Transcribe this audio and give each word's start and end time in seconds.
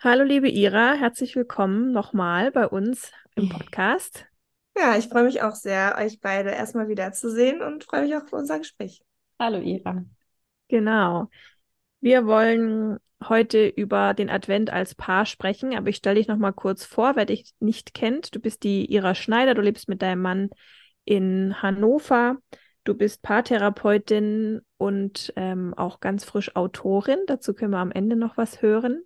Hallo 0.00 0.22
liebe 0.22 0.48
Ira, 0.48 0.92
herzlich 0.92 1.34
willkommen 1.34 1.90
nochmal 1.90 2.52
bei 2.52 2.68
uns 2.68 3.10
im 3.34 3.48
Podcast. 3.48 4.26
Ja, 4.76 4.96
ich 4.96 5.08
freue 5.08 5.24
mich 5.24 5.42
auch 5.42 5.56
sehr, 5.56 5.96
euch 5.98 6.20
beide 6.20 6.50
erstmal 6.50 6.86
wieder 6.86 7.10
zu 7.10 7.32
sehen 7.32 7.62
und 7.62 7.82
freue 7.82 8.02
mich 8.02 8.14
auch 8.14 8.22
auf 8.22 8.32
unser 8.32 8.58
Gespräch. 8.58 9.02
Hallo 9.40 9.58
Ira. 9.58 10.04
Genau. 10.68 11.28
Wir 12.00 12.26
wollen 12.26 12.98
heute 13.28 13.66
über 13.66 14.14
den 14.14 14.30
Advent 14.30 14.70
als 14.70 14.94
Paar 14.94 15.26
sprechen, 15.26 15.74
aber 15.74 15.88
ich 15.88 15.96
stelle 15.96 16.14
dich 16.14 16.28
nochmal 16.28 16.52
kurz 16.52 16.84
vor, 16.84 17.16
wer 17.16 17.24
dich 17.24 17.52
nicht 17.58 17.92
kennt. 17.92 18.36
Du 18.36 18.38
bist 18.38 18.62
die 18.62 18.92
Ira 18.92 19.16
Schneider, 19.16 19.54
du 19.54 19.62
lebst 19.62 19.88
mit 19.88 20.00
deinem 20.00 20.22
Mann 20.22 20.50
in 21.06 21.60
Hannover. 21.60 22.36
Du 22.84 22.94
bist 22.94 23.22
Paartherapeutin 23.22 24.60
und 24.76 25.32
ähm, 25.34 25.74
auch 25.74 25.98
ganz 25.98 26.24
frisch 26.24 26.54
Autorin. 26.54 27.18
Dazu 27.26 27.52
können 27.52 27.72
wir 27.72 27.78
am 27.78 27.90
Ende 27.90 28.14
noch 28.14 28.36
was 28.36 28.62
hören. 28.62 29.02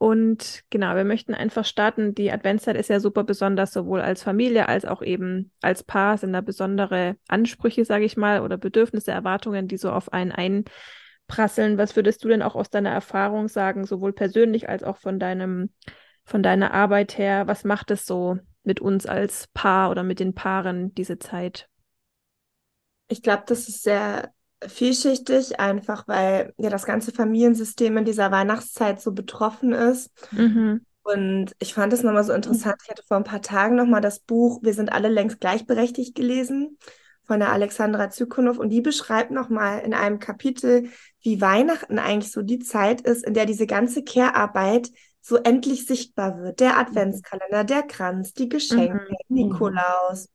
Und 0.00 0.62
genau, 0.70 0.96
wir 0.96 1.04
möchten 1.04 1.34
einfach 1.34 1.66
starten. 1.66 2.14
Die 2.14 2.32
Adventszeit 2.32 2.74
ist 2.74 2.88
ja 2.88 3.00
super 3.00 3.22
besonders, 3.22 3.70
sowohl 3.70 4.00
als 4.00 4.22
Familie 4.22 4.66
als 4.66 4.86
auch 4.86 5.02
eben 5.02 5.52
als 5.60 5.84
Paar 5.84 6.16
sind 6.16 6.32
da 6.32 6.40
besondere 6.40 7.16
Ansprüche, 7.28 7.84
sage 7.84 8.06
ich 8.06 8.16
mal, 8.16 8.40
oder 8.40 8.56
Bedürfnisse, 8.56 9.10
Erwartungen, 9.10 9.68
die 9.68 9.76
so 9.76 9.92
auf 9.92 10.10
einen 10.10 10.32
einprasseln. 10.32 11.76
Was 11.76 11.96
würdest 11.96 12.24
du 12.24 12.28
denn 12.28 12.40
auch 12.40 12.54
aus 12.54 12.70
deiner 12.70 12.88
Erfahrung 12.88 13.48
sagen, 13.48 13.84
sowohl 13.84 14.14
persönlich 14.14 14.70
als 14.70 14.84
auch 14.84 14.96
von 14.96 15.18
deinem, 15.18 15.68
von 16.24 16.42
deiner 16.42 16.72
Arbeit 16.72 17.18
her? 17.18 17.46
Was 17.46 17.64
macht 17.64 17.90
es 17.90 18.06
so 18.06 18.38
mit 18.64 18.80
uns 18.80 19.04
als 19.04 19.48
Paar 19.48 19.90
oder 19.90 20.02
mit 20.02 20.18
den 20.18 20.34
Paaren 20.34 20.94
diese 20.94 21.18
Zeit? 21.18 21.68
Ich 23.08 23.20
glaube, 23.20 23.42
das 23.46 23.68
ist 23.68 23.82
sehr 23.82 24.32
vielschichtig, 24.66 25.58
einfach 25.58 26.06
weil 26.06 26.52
ja 26.58 26.70
das 26.70 26.84
ganze 26.84 27.12
Familiensystem 27.12 27.96
in 27.96 28.04
dieser 28.04 28.30
Weihnachtszeit 28.30 29.00
so 29.00 29.12
betroffen 29.12 29.72
ist. 29.72 30.10
Mhm. 30.32 30.84
Und 31.02 31.52
ich 31.58 31.74
fand 31.74 31.92
es 31.92 32.02
nochmal 32.02 32.24
so 32.24 32.32
interessant. 32.32 32.76
Ich 32.82 32.90
hatte 32.90 33.02
vor 33.06 33.16
ein 33.16 33.24
paar 33.24 33.42
Tagen 33.42 33.74
nochmal 33.74 34.00
das 34.00 34.20
Buch 34.20 34.60
Wir 34.62 34.74
sind 34.74 34.92
alle 34.92 35.08
längst 35.08 35.40
gleichberechtigt 35.40 36.14
gelesen 36.14 36.78
von 37.24 37.40
der 37.40 37.52
Alexandra 37.52 38.10
Zykonow 38.10 38.58
und 38.58 38.70
die 38.70 38.80
beschreibt 38.80 39.30
nochmal 39.30 39.80
in 39.80 39.94
einem 39.94 40.18
Kapitel, 40.18 40.90
wie 41.22 41.40
Weihnachten 41.40 41.98
eigentlich 41.98 42.32
so 42.32 42.42
die 42.42 42.58
Zeit 42.58 43.00
ist, 43.02 43.24
in 43.24 43.34
der 43.34 43.46
diese 43.46 43.66
ganze 43.66 44.02
Care-Arbeit 44.02 44.90
so 45.20 45.36
endlich 45.36 45.86
sichtbar 45.86 46.38
wird. 46.40 46.60
Der 46.60 46.78
Adventskalender, 46.78 47.64
der 47.64 47.82
Kranz, 47.82 48.32
die 48.32 48.48
Geschenke, 48.48 49.06
mhm. 49.28 49.36
Nikolaus. 49.36 50.28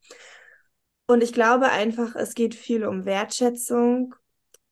Und 1.06 1.22
ich 1.22 1.32
glaube 1.32 1.70
einfach, 1.70 2.16
es 2.16 2.34
geht 2.34 2.54
viel 2.54 2.84
um 2.84 3.04
Wertschätzung. 3.04 4.14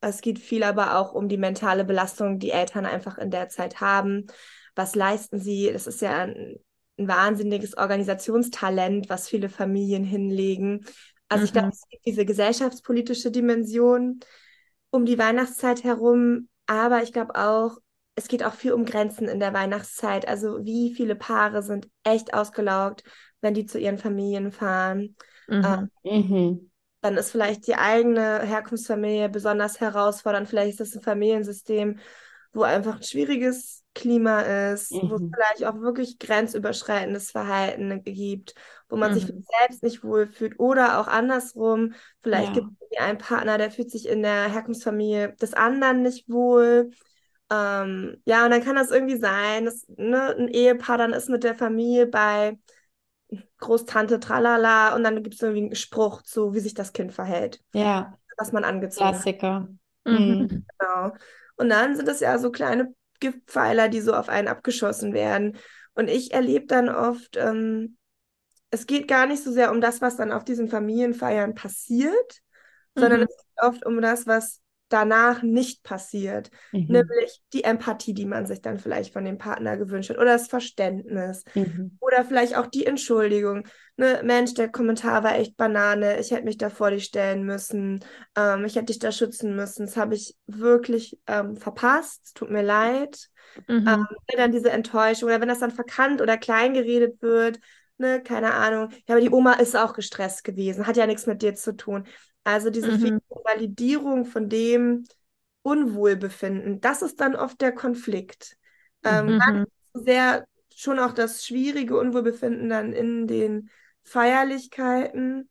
Es 0.01 0.21
geht 0.21 0.39
viel 0.39 0.63
aber 0.63 0.97
auch 0.99 1.13
um 1.13 1.29
die 1.29 1.37
mentale 1.37 1.85
Belastung, 1.85 2.39
die 2.39 2.51
Eltern 2.51 2.85
einfach 2.85 3.17
in 3.17 3.31
der 3.31 3.49
Zeit 3.49 3.79
haben. 3.81 4.27
Was 4.75 4.95
leisten 4.95 5.39
sie? 5.39 5.71
Das 5.71 5.87
ist 5.87 6.01
ja 6.01 6.23
ein, 6.23 6.57
ein 6.99 7.07
wahnsinniges 7.07 7.77
Organisationstalent, 7.77 9.09
was 9.09 9.29
viele 9.29 9.49
Familien 9.49 10.03
hinlegen. 10.03 10.85
Also 11.29 11.41
mhm. 11.41 11.45
ich 11.45 11.53
glaube, 11.53 11.69
es 11.69 11.87
gibt 11.89 12.05
diese 12.05 12.25
gesellschaftspolitische 12.25 13.31
Dimension 13.31 14.19
um 14.91 15.05
die 15.05 15.17
Weihnachtszeit 15.17 15.83
herum. 15.83 16.49
Aber 16.67 17.01
ich 17.01 17.13
glaube 17.13 17.35
auch, 17.35 17.77
es 18.15 18.27
geht 18.27 18.43
auch 18.43 18.53
viel 18.53 18.73
um 18.73 18.85
Grenzen 18.85 19.27
in 19.27 19.39
der 19.39 19.53
Weihnachtszeit. 19.53 20.27
Also 20.27 20.65
wie 20.65 20.93
viele 20.93 21.15
Paare 21.15 21.63
sind 21.63 21.89
echt 22.03 22.33
ausgelaugt, 22.33 23.03
wenn 23.41 23.53
die 23.53 23.65
zu 23.65 23.79
ihren 23.79 23.97
Familien 23.97 24.51
fahren. 24.51 25.15
Mhm. 25.47 25.89
Ähm, 26.03 26.29
mhm. 26.29 26.71
Dann 27.01 27.17
ist 27.17 27.31
vielleicht 27.31 27.67
die 27.67 27.75
eigene 27.75 28.41
Herkunftsfamilie 28.41 29.29
besonders 29.29 29.79
herausfordernd. 29.79 30.49
Vielleicht 30.49 30.79
ist 30.79 30.79
das 30.79 30.95
ein 30.95 31.03
Familiensystem, 31.03 31.99
wo 32.51 32.63
einfach 32.63 32.95
ein 32.95 33.03
schwieriges 33.03 33.83
Klima 33.93 34.41
ist, 34.41 34.91
mhm. 34.91 35.09
wo 35.09 35.15
es 35.15 35.21
vielleicht 35.33 35.65
auch 35.65 35.79
wirklich 35.81 36.19
grenzüberschreitendes 36.19 37.31
Verhalten 37.31 38.03
gibt, 38.03 38.55
wo 38.89 38.97
man 38.97 39.11
mhm. 39.11 39.15
sich 39.15 39.25
selbst 39.59 39.83
nicht 39.83 40.03
wohlfühlt 40.03 40.59
oder 40.59 40.99
auch 40.99 41.07
andersrum. 41.07 41.93
Vielleicht 42.21 42.55
ja. 42.55 42.61
gibt 42.61 42.67
es 42.91 42.99
einen 42.99 43.17
Partner, 43.17 43.57
der 43.57 43.71
fühlt 43.71 43.89
sich 43.89 44.07
in 44.07 44.21
der 44.21 44.51
Herkunftsfamilie 44.51 45.33
des 45.35 45.53
anderen 45.53 46.01
nicht 46.01 46.29
wohl. 46.29 46.91
Ähm, 47.51 48.17
ja, 48.25 48.45
und 48.45 48.51
dann 48.51 48.63
kann 48.63 48.75
das 48.75 48.91
irgendwie 48.91 49.17
sein, 49.17 49.65
dass 49.65 49.85
ne, 49.95 50.35
ein 50.35 50.47
Ehepaar 50.47 50.97
dann 50.97 51.13
ist 51.13 51.29
mit 51.29 51.43
der 51.43 51.55
Familie 51.55 52.07
bei 52.07 52.57
Großtante, 53.59 54.19
tralala, 54.19 54.95
und 54.95 55.03
dann 55.03 55.23
gibt 55.23 55.35
es 55.35 55.41
irgendwie 55.41 55.65
einen 55.65 55.75
Spruch 55.75 56.21
zu, 56.21 56.53
wie 56.53 56.59
sich 56.59 56.73
das 56.73 56.93
Kind 56.93 57.13
verhält. 57.13 57.61
Ja. 57.73 58.17
Was 58.37 58.51
man 58.51 58.63
angezogen 58.63 59.09
Klassiker. 59.09 59.53
hat. 59.53 59.67
Klassiker. 60.05 60.43
Mhm. 60.45 60.65
Genau. 60.77 61.15
Und 61.57 61.69
dann 61.69 61.95
sind 61.95 62.07
es 62.07 62.19
ja 62.19 62.37
so 62.37 62.51
kleine 62.51 62.93
Giftpfeiler, 63.19 63.89
die 63.89 64.01
so 64.01 64.13
auf 64.13 64.29
einen 64.29 64.47
abgeschossen 64.47 65.13
werden. 65.13 65.57
Und 65.93 66.09
ich 66.09 66.33
erlebe 66.33 66.65
dann 66.65 66.89
oft, 66.89 67.37
ähm, 67.37 67.97
es 68.71 68.85
geht 68.87 69.07
gar 69.07 69.25
nicht 69.25 69.43
so 69.43 69.51
sehr 69.51 69.71
um 69.71 69.79
das, 69.79 70.01
was 70.01 70.17
dann 70.17 70.31
auf 70.31 70.43
diesen 70.43 70.67
Familienfeiern 70.67 71.55
passiert, 71.55 72.41
mhm. 72.93 72.99
sondern 72.99 73.21
es 73.21 73.29
geht 73.29 73.63
oft 73.63 73.85
um 73.85 74.01
das, 74.01 74.27
was 74.27 74.61
danach 74.89 75.41
nicht 75.41 75.83
passiert. 75.83 76.51
Mhm. 76.71 76.87
Nämlich 76.89 77.41
die 77.53 77.63
Empathie, 77.63 78.13
die 78.13 78.25
man 78.25 78.45
sich 78.45 78.61
dann 78.61 78.77
vielleicht 78.77 79.13
von 79.13 79.25
dem 79.25 79.37
Partner 79.37 79.77
gewünscht 79.77 80.09
hat 80.09 80.17
oder 80.17 80.33
das 80.33 80.47
Verständnis 80.47 81.43
mhm. 81.55 81.97
oder 81.99 82.23
vielleicht 82.23 82.55
auch 82.55 82.67
die 82.67 82.85
Entschuldigung. 82.85 83.67
Ne, 83.97 84.21
Mensch, 84.23 84.53
der 84.53 84.69
Kommentar 84.69 85.23
war 85.23 85.35
echt 85.35 85.55
Banane, 85.57 86.19
ich 86.19 86.31
hätte 86.31 86.43
mich 86.43 86.57
da 86.57 86.69
vor 86.69 86.91
dich 86.91 87.05
stellen 87.05 87.43
müssen, 87.43 88.03
ähm, 88.35 88.65
ich 88.65 88.75
hätte 88.75 88.87
dich 88.87 88.99
da 88.99 89.11
schützen 89.11 89.55
müssen, 89.55 89.85
das 89.85 89.95
habe 89.95 90.15
ich 90.15 90.35
wirklich 90.47 91.17
ähm, 91.27 91.55
verpasst, 91.55 92.33
tut 92.35 92.51
mir 92.51 92.63
leid. 92.63 93.29
Mhm. 93.67 93.87
Ähm, 93.87 94.07
dann 94.35 94.51
diese 94.51 94.69
Enttäuschung 94.69 95.29
oder 95.29 95.39
wenn 95.39 95.47
das 95.47 95.59
dann 95.59 95.71
verkannt 95.71 96.21
oder 96.21 96.37
klein 96.37 96.73
geredet 96.73 97.21
wird, 97.21 97.59
ne, 97.97 98.21
keine 98.21 98.53
Ahnung. 98.53 98.89
Ja, 99.07 99.15
aber 99.15 99.21
die 99.21 99.31
Oma 99.31 99.53
ist 99.53 99.77
auch 99.77 99.93
gestresst 99.93 100.43
gewesen, 100.43 100.87
hat 100.87 100.97
ja 100.97 101.07
nichts 101.07 101.25
mit 101.25 101.41
dir 101.41 101.55
zu 101.55 101.75
tun. 101.75 102.05
Also 102.45 102.69
diese 102.69 102.91
mhm. 102.91 103.19
Validierung 103.27 104.25
von 104.25 104.47
dem 104.47 105.03
Unwohlbefinden, 105.63 106.79
das 106.79 107.01
ist 107.01 107.19
dann 107.19 107.35
oft 107.35 107.59
der 107.59 107.73
Konflikt. 107.73 108.55
Ähm, 109.03 109.25
mhm. 109.25 109.39
Gar 109.39 109.65
sehr 109.93 110.45
schon 110.75 110.99
auch 110.99 111.13
das 111.13 111.45
schwierige 111.45 111.97
Unwohlbefinden 111.97 112.69
dann 112.69 112.93
in 112.93 113.27
den 113.27 113.69
Feierlichkeiten, 114.03 115.49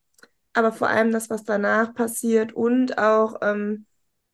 aber 0.52 0.70
vor 0.70 0.88
allem 0.88 1.10
das, 1.10 1.30
was 1.30 1.44
danach 1.44 1.94
passiert 1.94 2.52
und 2.52 2.98
auch, 2.98 3.36
ähm, 3.42 3.86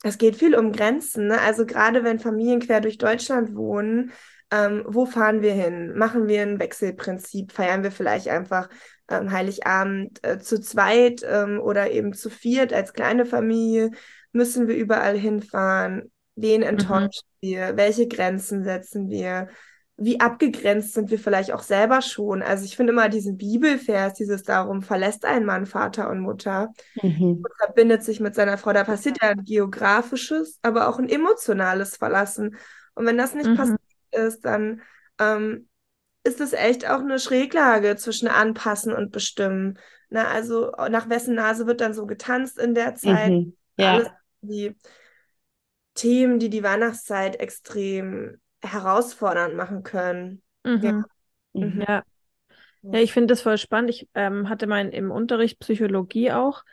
es 0.03 0.19
geht 0.19 0.37
viel 0.37 0.55
um 0.55 0.73
Grenzen. 0.73 1.29
Ne? 1.29 1.41
Also 1.41 1.65
gerade 1.65 2.05
wenn 2.05 2.19
Familien 2.19 2.61
quer 2.61 2.81
durch 2.81 2.99
Deutschland 2.99 3.55
wohnen, 3.55 4.12
ähm, 4.50 4.85
wo 4.87 5.06
fahren 5.06 5.43
wir 5.43 5.52
hin? 5.52 5.97
Machen 5.97 6.29
wir 6.29 6.43
ein 6.43 6.58
Wechselprinzip? 6.58 7.52
Feiern 7.52 7.82
wir 7.82 7.93
vielleicht 7.93 8.29
einfach 8.29 8.69
ähm, 9.08 9.31
Heiligabend 9.31 10.19
äh, 10.23 10.38
zu 10.38 10.61
zweit 10.61 11.23
ähm, 11.25 11.61
oder 11.61 11.91
eben 11.91 12.12
zu 12.12 12.31
viert 12.31 12.73
als 12.73 12.93
kleine 12.93 13.26
Familie? 13.26 13.91
Müssen 14.32 14.69
wir 14.69 14.76
überall 14.76 15.17
hinfahren? 15.17 16.11
Wen 16.37 16.62
mhm. 16.62 16.67
enttäuschen 16.67 17.26
mhm. 17.41 17.47
wir? 17.47 17.76
Welche 17.76 18.08
Grenzen 18.08 18.64
setzen 18.64 19.08
wir? 19.08 19.49
wie 20.02 20.19
abgegrenzt 20.19 20.94
sind 20.94 21.11
wir 21.11 21.19
vielleicht 21.19 21.52
auch 21.52 21.62
selber 21.62 22.00
schon. 22.00 22.41
Also 22.41 22.64
ich 22.64 22.75
finde 22.75 22.94
immer 22.94 23.11
diesen 23.11 23.37
Bibelvers, 23.37 24.14
dieses 24.14 24.43
darum, 24.43 24.81
verlässt 24.81 25.26
ein 25.26 25.44
Mann 25.44 25.67
Vater 25.67 26.08
und 26.08 26.20
Mutter 26.20 26.73
mhm. 27.02 27.43
und 27.44 27.52
verbindet 27.58 28.02
sich 28.02 28.19
mit 28.19 28.35
seiner 28.35 28.56
Frau. 28.56 28.73
Da 28.73 28.85
passiert 28.85 29.19
ja 29.23 29.29
ein 29.29 29.44
geografisches, 29.44 30.58
aber 30.62 30.88
auch 30.88 30.99
ein 30.99 31.11
emotionales 31.11 31.99
Verlassen. 31.99 32.56
Und 32.94 33.05
wenn 33.05 33.19
das 33.19 33.35
nicht 33.35 33.50
mhm. 33.50 33.56
passiert 33.56 33.81
ist, 34.12 34.45
dann 34.45 34.83
ähm, 35.19 35.69
ist 36.25 36.41
es 36.41 36.53
echt 36.53 36.89
auch 36.89 37.01
eine 37.01 37.19
Schräglage 37.19 37.97
zwischen 37.97 38.29
anpassen 38.29 38.93
und 38.93 39.11
bestimmen. 39.11 39.79
Na, 40.09 40.29
also 40.29 40.73
nach 40.91 41.09
wessen 41.09 41.35
Nase 41.35 41.67
wird 41.67 41.81
dann 41.81 41.95
so 41.95 42.07
getanzt 42.07 42.59
in 42.59 42.75
der 42.75 42.95
Zeit. 42.95 43.31
Mhm. 43.31 43.57
Ja. 43.77 43.93
Alles 43.93 44.09
die 44.43 44.77
Themen, 45.95 46.39
die 46.39 46.51
die 46.51 46.62
Weihnachtszeit 46.62 47.37
extrem 47.37 48.41
herausfordernd 48.62 49.57
machen 49.57 49.83
können. 49.83 50.43
Mhm. 50.65 50.83
Ja. 50.83 51.05
Mhm. 51.53 51.85
ja. 51.87 52.03
Ja, 52.83 52.99
ich 52.99 53.12
finde 53.12 53.33
das 53.33 53.43
voll 53.43 53.59
spannend. 53.59 53.91
Ich 53.91 54.09
ähm, 54.15 54.49
hatte 54.49 54.67
mein 54.67 54.91
im 54.91 55.11
Unterricht 55.11 55.59
Psychologie 55.59 56.33
auch 56.33 56.65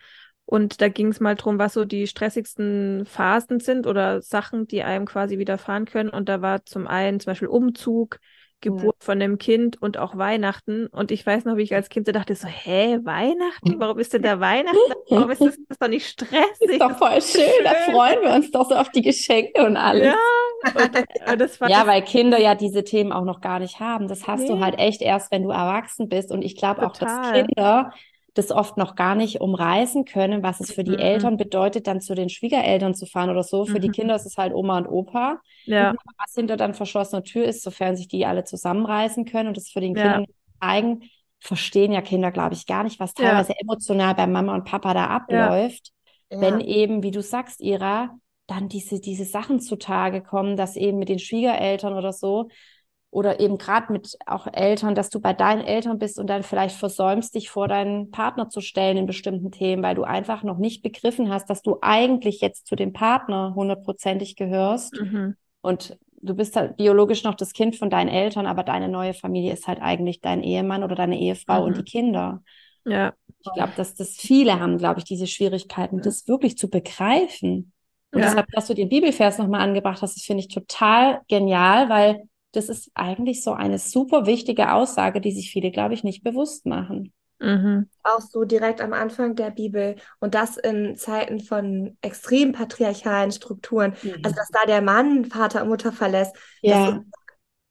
und 0.50 0.80
da 0.80 0.88
ging 0.88 1.08
es 1.08 1.20
mal 1.20 1.36
drum, 1.36 1.60
was 1.60 1.74
so 1.74 1.84
die 1.84 2.08
stressigsten 2.08 3.06
Phasen 3.06 3.60
sind 3.60 3.86
oder 3.86 4.22
Sachen, 4.22 4.66
die 4.66 4.82
einem 4.82 5.06
quasi 5.06 5.38
widerfahren 5.38 5.84
können. 5.84 6.10
Und 6.10 6.30
da 6.30 6.42
war 6.42 6.64
zum 6.64 6.88
einen 6.88 7.20
zum 7.20 7.32
Beispiel 7.32 7.50
Umzug, 7.50 8.20
Geburt 8.62 8.96
ja. 9.02 9.06
von 9.06 9.20
dem 9.20 9.38
Kind 9.40 9.82
und 9.82 9.98
auch 9.98 10.18
Weihnachten. 10.18 10.88
Und 10.88 11.12
ich 11.12 11.26
weiß 11.26 11.44
noch, 11.44 11.58
wie 11.58 11.64
ich 11.64 11.76
als 11.76 11.90
Kind 11.90 12.06
so 12.06 12.14
dachte, 12.14 12.34
so, 12.34 12.48
hä, 12.48 12.98
Weihnachten? 13.04 13.78
Warum 13.78 14.00
ist 14.00 14.14
denn 14.14 14.22
da 14.22 14.40
Weihnachten? 14.40 14.78
Warum 15.10 15.30
ist 15.32 15.42
das, 15.42 15.58
das 15.58 15.66
ist 15.70 15.82
doch 15.82 15.90
nicht 15.90 16.08
stressig? 16.08 16.40
Das 16.62 16.70
ist 16.72 16.82
doch 16.82 16.98
voll 16.98 17.22
schön. 17.22 17.42
schön. 17.42 17.64
Da 17.66 17.74
freuen 17.92 18.22
wir 18.22 18.34
uns 18.34 18.50
doch 18.50 18.70
so 18.70 18.76
auf 18.76 18.90
die 18.90 19.02
Geschenke 19.02 19.66
und 19.66 19.76
alles. 19.76 20.06
Ja, 20.06 20.16
und, 20.82 21.42
und 21.42 21.60
ja 21.70 21.86
weil 21.86 22.04
Kinder 22.04 22.40
ja 22.40 22.56
diese 22.56 22.86
Themen 22.86 23.12
auch 23.12 23.26
noch 23.26 23.42
gar 23.42 23.60
nicht 23.60 23.82
haben. 23.82 24.08
Das 24.08 24.28
hast 24.28 24.44
nee. 24.44 24.48
du 24.48 24.62
halt 24.62 24.80
echt 24.80 25.02
erst, 25.02 25.30
wenn 25.30 25.44
du 25.44 25.50
erwachsen 25.50 26.08
bist. 26.08 26.32
Und 26.32 26.42
ich 26.42 26.56
glaube 26.56 26.88
auch, 26.88 26.96
dass 26.96 27.34
Kinder 27.34 27.92
das 28.38 28.52
oft 28.52 28.78
noch 28.78 28.96
gar 28.96 29.16
nicht 29.16 29.42
umreißen 29.42 30.06
können, 30.06 30.44
was 30.44 30.60
es 30.60 30.72
für 30.72 30.84
die 30.84 30.92
mhm. 30.92 31.00
Eltern 31.00 31.38
bedeutet, 31.38 31.88
dann 31.88 32.02
zu 32.02 32.16
den 32.16 32.30
Schwiegereltern 32.30 32.94
zu 32.94 33.06
fahren 33.06 33.30
oder 33.30 33.44
so. 33.44 33.66
Für 33.66 33.78
mhm. 33.78 33.82
die 33.82 33.90
Kinder 33.90 34.16
ist 34.16 34.26
es 34.26 34.38
halt 34.38 34.54
Oma 34.54 34.78
und 34.78 34.88
Opa. 34.88 35.40
Ja. 35.66 35.92
Und 35.92 36.00
was 36.18 36.34
hinter 36.34 36.58
dann 36.58 36.74
verschlossener 36.74 37.24
Tür 37.24 37.46
ist, 37.46 37.64
sofern 37.64 37.96
sich 37.96 38.08
die 38.08 38.26
alle 38.26 38.44
zusammenreißen 38.44 39.26
können 39.26 39.48
und 39.50 39.58
das 39.58 39.70
für 39.70 39.82
den 39.82 39.96
ja. 39.96 40.04
Kindern 40.04 40.26
zeigen, 40.62 41.10
verstehen 41.40 41.92
ja 41.92 42.02
Kinder, 42.02 42.32
glaube 42.32 42.56
ich, 42.56 42.66
gar 42.66 42.84
nicht, 42.84 43.00
was 43.00 43.14
teilweise 43.14 43.54
ja. 43.54 43.58
emotional 43.62 44.16
bei 44.16 44.28
Mama 44.28 44.54
und 44.56 44.66
Papa 44.66 44.94
da 44.94 45.08
abläuft. 45.08 45.92
Wenn 46.30 46.60
eben, 46.60 47.04
wie 47.04 47.12
du 47.12 47.22
sagst, 47.22 47.62
Ira, 47.62 48.18
dann 48.48 48.70
diese, 48.70 49.00
diese 49.00 49.26
Sachen 49.26 49.60
zutage 49.60 50.22
kommen, 50.22 50.58
dass 50.58 50.76
eben 50.76 51.00
mit 51.00 51.10
den 51.10 51.20
Schwiegereltern 51.20 51.94
oder 51.94 52.14
so 52.14 52.50
oder 53.10 53.40
eben 53.40 53.58
gerade 53.58 53.92
mit 53.94 54.18
auch 54.26 54.48
Eltern, 54.52 54.94
dass 54.94 55.10
du 55.10 55.22
bei 55.22 55.34
deinen 55.34 55.62
Eltern 55.62 55.98
bist 55.98 56.20
und 56.20 56.28
dann 56.28 56.44
vielleicht 56.44 56.76
versäumst, 56.76 57.36
dich 57.36 57.50
vor 57.50 57.68
deinen 57.68 58.12
Partner 58.12 58.50
zu 58.50 58.62
stellen 58.62 58.98
in 58.98 59.06
bestimmten 59.06 59.52
Themen, 59.52 59.82
weil 59.82 59.96
du 59.96 60.04
einfach 60.04 60.44
noch 60.44 60.58
nicht 60.58 60.84
begriffen 60.84 61.30
hast, 61.30 61.50
dass 61.50 61.62
du 61.62 61.78
eigentlich 61.82 62.42
jetzt 62.42 62.68
zu 62.68 62.76
dem 62.76 62.94
Partner 62.94 63.54
hundertprozentig 63.56 64.36
gehörst. 64.36 65.00
Mhm. 65.00 65.36
Und 65.62 65.98
du 66.22 66.36
bist 66.36 66.56
halt 66.56 66.78
biologisch 66.78 67.24
noch 67.24 67.36
das 67.36 67.54
Kind 67.54 67.78
von 67.78 67.90
deinen 67.90 68.10
Eltern, 68.10 68.46
aber 68.46 68.64
deine 68.64 68.90
neue 68.90 69.14
Familie 69.14 69.54
ist 69.54 69.68
halt 69.68 69.82
eigentlich 69.82 70.20
dein 70.20 70.44
Ehemann 70.44 70.84
oder 70.84 70.96
deine 70.96 71.20
Ehefrau 71.20 71.62
mhm. 71.62 71.68
und 71.68 71.78
die 71.78 71.84
Kinder. 71.84 72.44
Ja. 72.86 73.14
Ich 73.40 73.54
glaube, 73.54 73.74
dass 73.78 73.96
das 73.96 74.12
viele 74.18 74.60
haben, 74.60 74.78
glaube 74.78 75.00
ich, 75.00 75.06
diese 75.06 75.28
Schwierigkeiten, 75.28 76.02
das 76.02 76.28
wirklich 76.28 76.58
zu 76.58 76.70
begreifen. 76.70 77.72
Und 78.12 78.20
ja. 78.20 78.28
deshalb, 78.28 78.48
dass 78.52 78.68
du 78.68 78.74
den 78.74 78.90
Bibelvers 78.90 79.38
nochmal 79.38 79.62
angebracht 79.62 80.02
hast, 80.02 80.16
das 80.16 80.24
finde 80.24 80.42
ich 80.42 80.50
total 80.50 81.22
genial, 81.28 81.90
weil 81.90 82.28
das 82.52 82.70
ist 82.70 82.92
eigentlich 82.96 83.44
so 83.44 83.54
eine 83.54 83.78
super 83.78 84.26
wichtige 84.26 84.72
Aussage, 84.72 85.22
die 85.22 85.32
sich 85.32 85.52
viele, 85.52 85.72
glaube 85.72 85.94
ich, 85.94 86.04
nicht 86.04 86.24
bewusst 86.24 86.66
machen. 86.66 87.14
Mhm. 87.40 87.88
Auch 88.04 88.22
so 88.22 88.46
direkt 88.46 88.82
am 88.82 88.94
Anfang 88.94 89.36
der 89.36 89.52
Bibel 89.52 89.96
und 90.20 90.34
das 90.34 90.58
in 90.58 90.96
Zeiten 90.96 91.40
von 91.40 91.98
extrem 92.02 92.52
patriarchalen 92.52 93.32
Strukturen. 93.32 93.94
Mhm. 94.02 94.16
Also, 94.24 94.36
dass 94.36 94.50
da 94.50 94.66
der 94.66 94.82
Mann 94.82 95.26
Vater 95.26 95.62
und 95.62 95.70
Mutter 95.70 95.92
verlässt. 95.92 96.36
Ja. 96.62 96.90
Ist, 96.90 97.00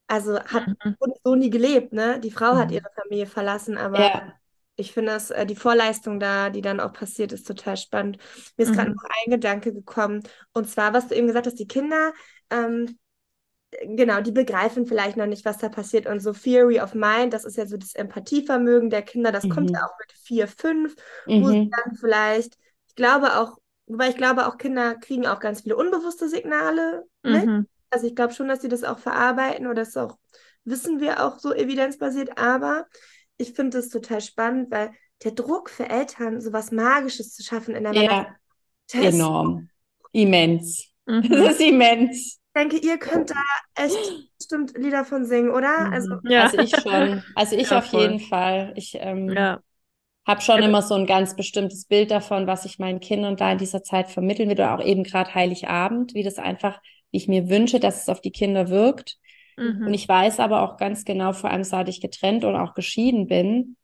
also 0.07 0.39
hat 0.39 0.69
mhm. 0.69 0.95
so 1.25 1.35
nie 1.35 1.51
gelebt, 1.51 1.93
ne? 1.93 2.21
Die 2.21 2.31
Frau 2.31 2.55
hat 2.55 2.69
mhm. 2.69 2.75
ihre 2.75 2.91
Familie 2.95 3.27
verlassen, 3.27 3.77
aber 3.77 3.99
ja. 3.99 4.33
ich 4.77 4.93
finde, 4.93 5.11
dass 5.13 5.33
äh, 5.33 5.47
die 5.47 5.57
Vorleistung 5.57 6.21
da, 6.21 6.51
die 6.51 6.61
dann 6.61 6.79
auch 6.79 6.93
passiert, 6.93 7.33
ist 7.33 7.49
total 7.49 7.77
spannend. 7.77 8.19
Mir 8.57 8.65
ist 8.65 8.73
gerade 8.73 8.91
mhm. 8.91 8.97
noch 8.97 9.05
ein 9.05 9.33
Gedanke 9.33 9.73
gekommen. 9.73 10.23
Und 10.53 10.71
zwar, 10.71 10.93
was 10.93 11.09
du 11.09 11.17
eben 11.17 11.27
gesagt 11.27 11.47
hast, 11.47 11.59
die 11.59 11.67
Kinder 11.67 12.13
ähm, 12.51 12.97
genau, 13.83 14.21
die 14.21 14.33
begreifen 14.33 14.87
vielleicht 14.87 15.17
noch 15.17 15.27
nicht, 15.27 15.45
was 15.45 15.59
da 15.59 15.69
passiert. 15.69 16.07
Und 16.07 16.21
so 16.21 16.33
Theory 16.33 16.81
of 16.81 16.95
Mind, 16.95 17.33
das 17.33 17.45
ist 17.45 17.57
ja 17.57 17.67
so 17.67 17.77
das 17.77 17.95
Empathievermögen 17.95 18.91
der 18.91 19.03
Kinder, 19.03 19.33
das 19.33 19.45
mhm. 19.45 19.51
kommt 19.51 19.71
ja 19.71 19.85
auch 19.85 19.99
mit 19.99 20.13
vier, 20.13 20.49
fünf, 20.49 20.95
mhm. 21.27 21.43
wo 21.43 21.49
sie 21.49 21.61
mhm. 21.61 21.71
dann 21.71 21.97
vielleicht, 21.97 22.57
ich 22.89 22.95
glaube 22.95 23.39
auch, 23.39 23.59
wobei 23.87 24.09
ich 24.09 24.17
glaube, 24.17 24.47
auch 24.47 24.57
Kinder 24.57 24.95
kriegen 24.97 25.27
auch 25.27 25.41
ganz 25.41 25.63
viele 25.63 25.77
unbewusste 25.77 26.29
Signale 26.29 27.05
mhm. 27.23 27.67
Also 27.89 28.09
ich 28.09 28.17
glaube 28.17 28.35
schon, 28.35 28.49
dass 28.49 28.61
sie 28.61 28.69
das 28.69 28.85
auch 28.85 28.99
verarbeiten 28.99 29.67
oder 29.67 29.77
das 29.77 29.97
auch, 29.97 30.19
wissen 30.65 31.01
wir 31.01 31.25
auch 31.25 31.39
so 31.39 31.55
evidenzbasiert, 31.55 32.37
aber 32.37 32.87
ich 33.37 33.53
finde 33.53 33.79
es 33.79 33.89
total 33.89 34.21
spannend, 34.21 34.71
weil 34.71 34.91
der 35.23 35.31
Druck 35.31 35.71
für 35.71 35.89
Eltern, 35.89 36.41
so 36.41 36.53
was 36.53 36.73
Magisches 36.73 37.33
zu 37.33 37.43
schaffen 37.43 37.75
in 37.75 37.85
der 37.85 37.95
Ja, 37.95 38.37
enorm. 38.93 39.69
Immens. 40.13 40.93
Das 41.07 41.53
ist 41.53 41.61
immens 41.61 42.41
denke, 42.57 42.79
ihr 42.79 42.99
könnt 42.99 43.31
da 43.31 43.43
echt 43.75 43.97
bestimmt 44.39 44.77
Lieder 44.77 45.05
von 45.05 45.25
singen, 45.25 45.51
oder? 45.51 45.87
Mhm. 45.87 45.93
Also, 45.93 46.15
ja. 46.25 46.43
also 46.45 46.59
ich 46.59 46.71
schon. 46.77 47.23
Also 47.35 47.57
ich 47.57 47.71
ja, 47.71 47.79
auf 47.79 47.87
voll. 47.87 48.03
jeden 48.03 48.21
Fall. 48.21 48.73
Ich 48.77 48.97
ähm, 48.99 49.31
ja. 49.31 49.61
habe 50.27 50.41
schon 50.41 50.63
immer 50.63 50.83
so 50.83 50.95
ein 50.95 51.07
ganz 51.07 51.37
bestimmtes 51.37 51.85
Bild 51.85 52.11
davon, 52.11 52.47
was 52.47 52.65
ich 52.65 52.79
meinen 52.79 53.01
Kindern 53.01 53.37
da 53.37 53.53
in 53.53 53.59
dieser 53.59 53.83
Zeit 53.83 54.11
vermitteln 54.11 54.49
will. 54.49 54.57
Oder 54.57 54.75
auch 54.75 54.85
eben 54.85 55.05
gerade 55.05 55.35
Heiligabend, 55.35 56.15
wie 56.15 56.23
das 56.23 56.39
einfach, 56.39 56.81
wie 57.11 57.19
ich 57.19 57.29
mir 57.29 57.49
wünsche, 57.49 57.79
dass 57.79 58.03
es 58.03 58.09
auf 58.09 58.21
die 58.21 58.33
Kinder 58.33 58.71
wirkt. 58.71 59.19
Mhm. 59.57 59.87
Und 59.87 59.95
ich 59.95 60.09
weiß 60.09 60.41
aber 60.41 60.63
auch 60.63 60.77
ganz 60.77 61.05
genau, 61.05 61.33
vor 61.33 61.51
allem 61.51 61.65
seit 61.65 61.89
ich 61.89 62.01
getrennt 62.01 62.45
und 62.45 62.57
auch 62.57 62.75
geschieden 62.75 63.27
bin, 63.27 63.77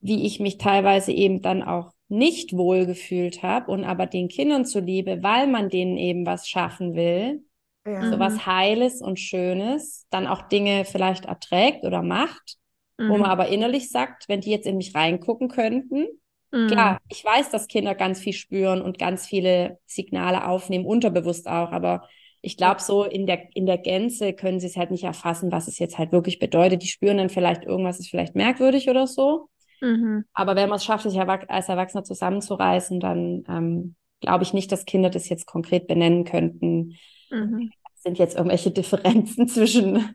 wie 0.00 0.26
ich 0.26 0.40
mich 0.40 0.58
teilweise 0.58 1.12
eben 1.12 1.42
dann 1.42 1.62
auch 1.62 1.92
nicht 2.08 2.52
wohlgefühlt 2.52 3.42
habe 3.42 3.70
und 3.72 3.84
aber 3.84 4.06
den 4.06 4.28
Kindern 4.28 4.64
zuliebe, 4.64 5.22
weil 5.22 5.48
man 5.48 5.68
denen 5.68 5.96
eben 5.96 6.24
was 6.24 6.48
schaffen 6.48 6.94
will, 6.94 7.44
ja. 7.86 8.10
so 8.10 8.18
was 8.18 8.34
mhm. 8.34 8.46
Heiles 8.46 9.00
und 9.00 9.18
Schönes, 9.18 10.06
dann 10.10 10.26
auch 10.26 10.42
Dinge 10.42 10.84
vielleicht 10.84 11.26
erträgt 11.26 11.84
oder 11.84 12.02
macht, 12.02 12.56
mhm. 12.98 13.10
wo 13.10 13.18
man 13.18 13.30
aber 13.30 13.48
innerlich 13.48 13.90
sagt, 13.90 14.28
wenn 14.28 14.40
die 14.40 14.50
jetzt 14.50 14.66
in 14.66 14.76
mich 14.76 14.94
reingucken 14.94 15.48
könnten, 15.48 16.06
mhm. 16.52 16.66
klar, 16.68 16.98
ich 17.08 17.24
weiß, 17.24 17.50
dass 17.50 17.68
Kinder 17.68 17.94
ganz 17.94 18.20
viel 18.20 18.32
spüren 18.32 18.82
und 18.82 18.98
ganz 18.98 19.26
viele 19.26 19.78
Signale 19.86 20.46
aufnehmen, 20.48 20.86
unterbewusst 20.86 21.48
auch, 21.48 21.72
aber 21.72 22.08
ich 22.42 22.56
glaube, 22.56 22.80
so 22.80 23.02
in 23.02 23.26
der, 23.26 23.48
in 23.54 23.66
der 23.66 23.78
Gänze 23.78 24.32
können 24.32 24.60
sie 24.60 24.68
es 24.68 24.76
halt 24.76 24.92
nicht 24.92 25.02
erfassen, 25.02 25.50
was 25.50 25.66
es 25.66 25.80
jetzt 25.80 25.98
halt 25.98 26.12
wirklich 26.12 26.38
bedeutet. 26.38 26.80
Die 26.80 26.86
spüren 26.86 27.16
dann 27.16 27.28
vielleicht 27.28 27.64
irgendwas 27.64 27.98
ist 27.98 28.08
vielleicht 28.08 28.36
merkwürdig 28.36 28.88
oder 28.88 29.08
so. 29.08 29.48
Mhm. 29.80 30.24
Aber 30.32 30.54
wenn 30.54 30.68
man 30.68 30.76
es 30.76 30.84
schafft, 30.84 31.02
sich 31.02 31.18
als 31.18 31.68
Erwachsener 31.68 32.04
zusammenzureißen, 32.04 33.00
dann 33.00 33.42
ähm, 33.48 33.96
glaube 34.20 34.44
ich 34.44 34.52
nicht, 34.52 34.70
dass 34.70 34.84
Kinder 34.84 35.10
das 35.10 35.28
jetzt 35.28 35.46
konkret 35.46 35.86
benennen 35.86 36.24
könnten, 36.24 36.96
Mhm. 37.30 37.70
Sind 37.94 38.18
jetzt 38.18 38.36
irgendwelche 38.36 38.70
Differenzen 38.70 39.48
zwischen 39.48 40.14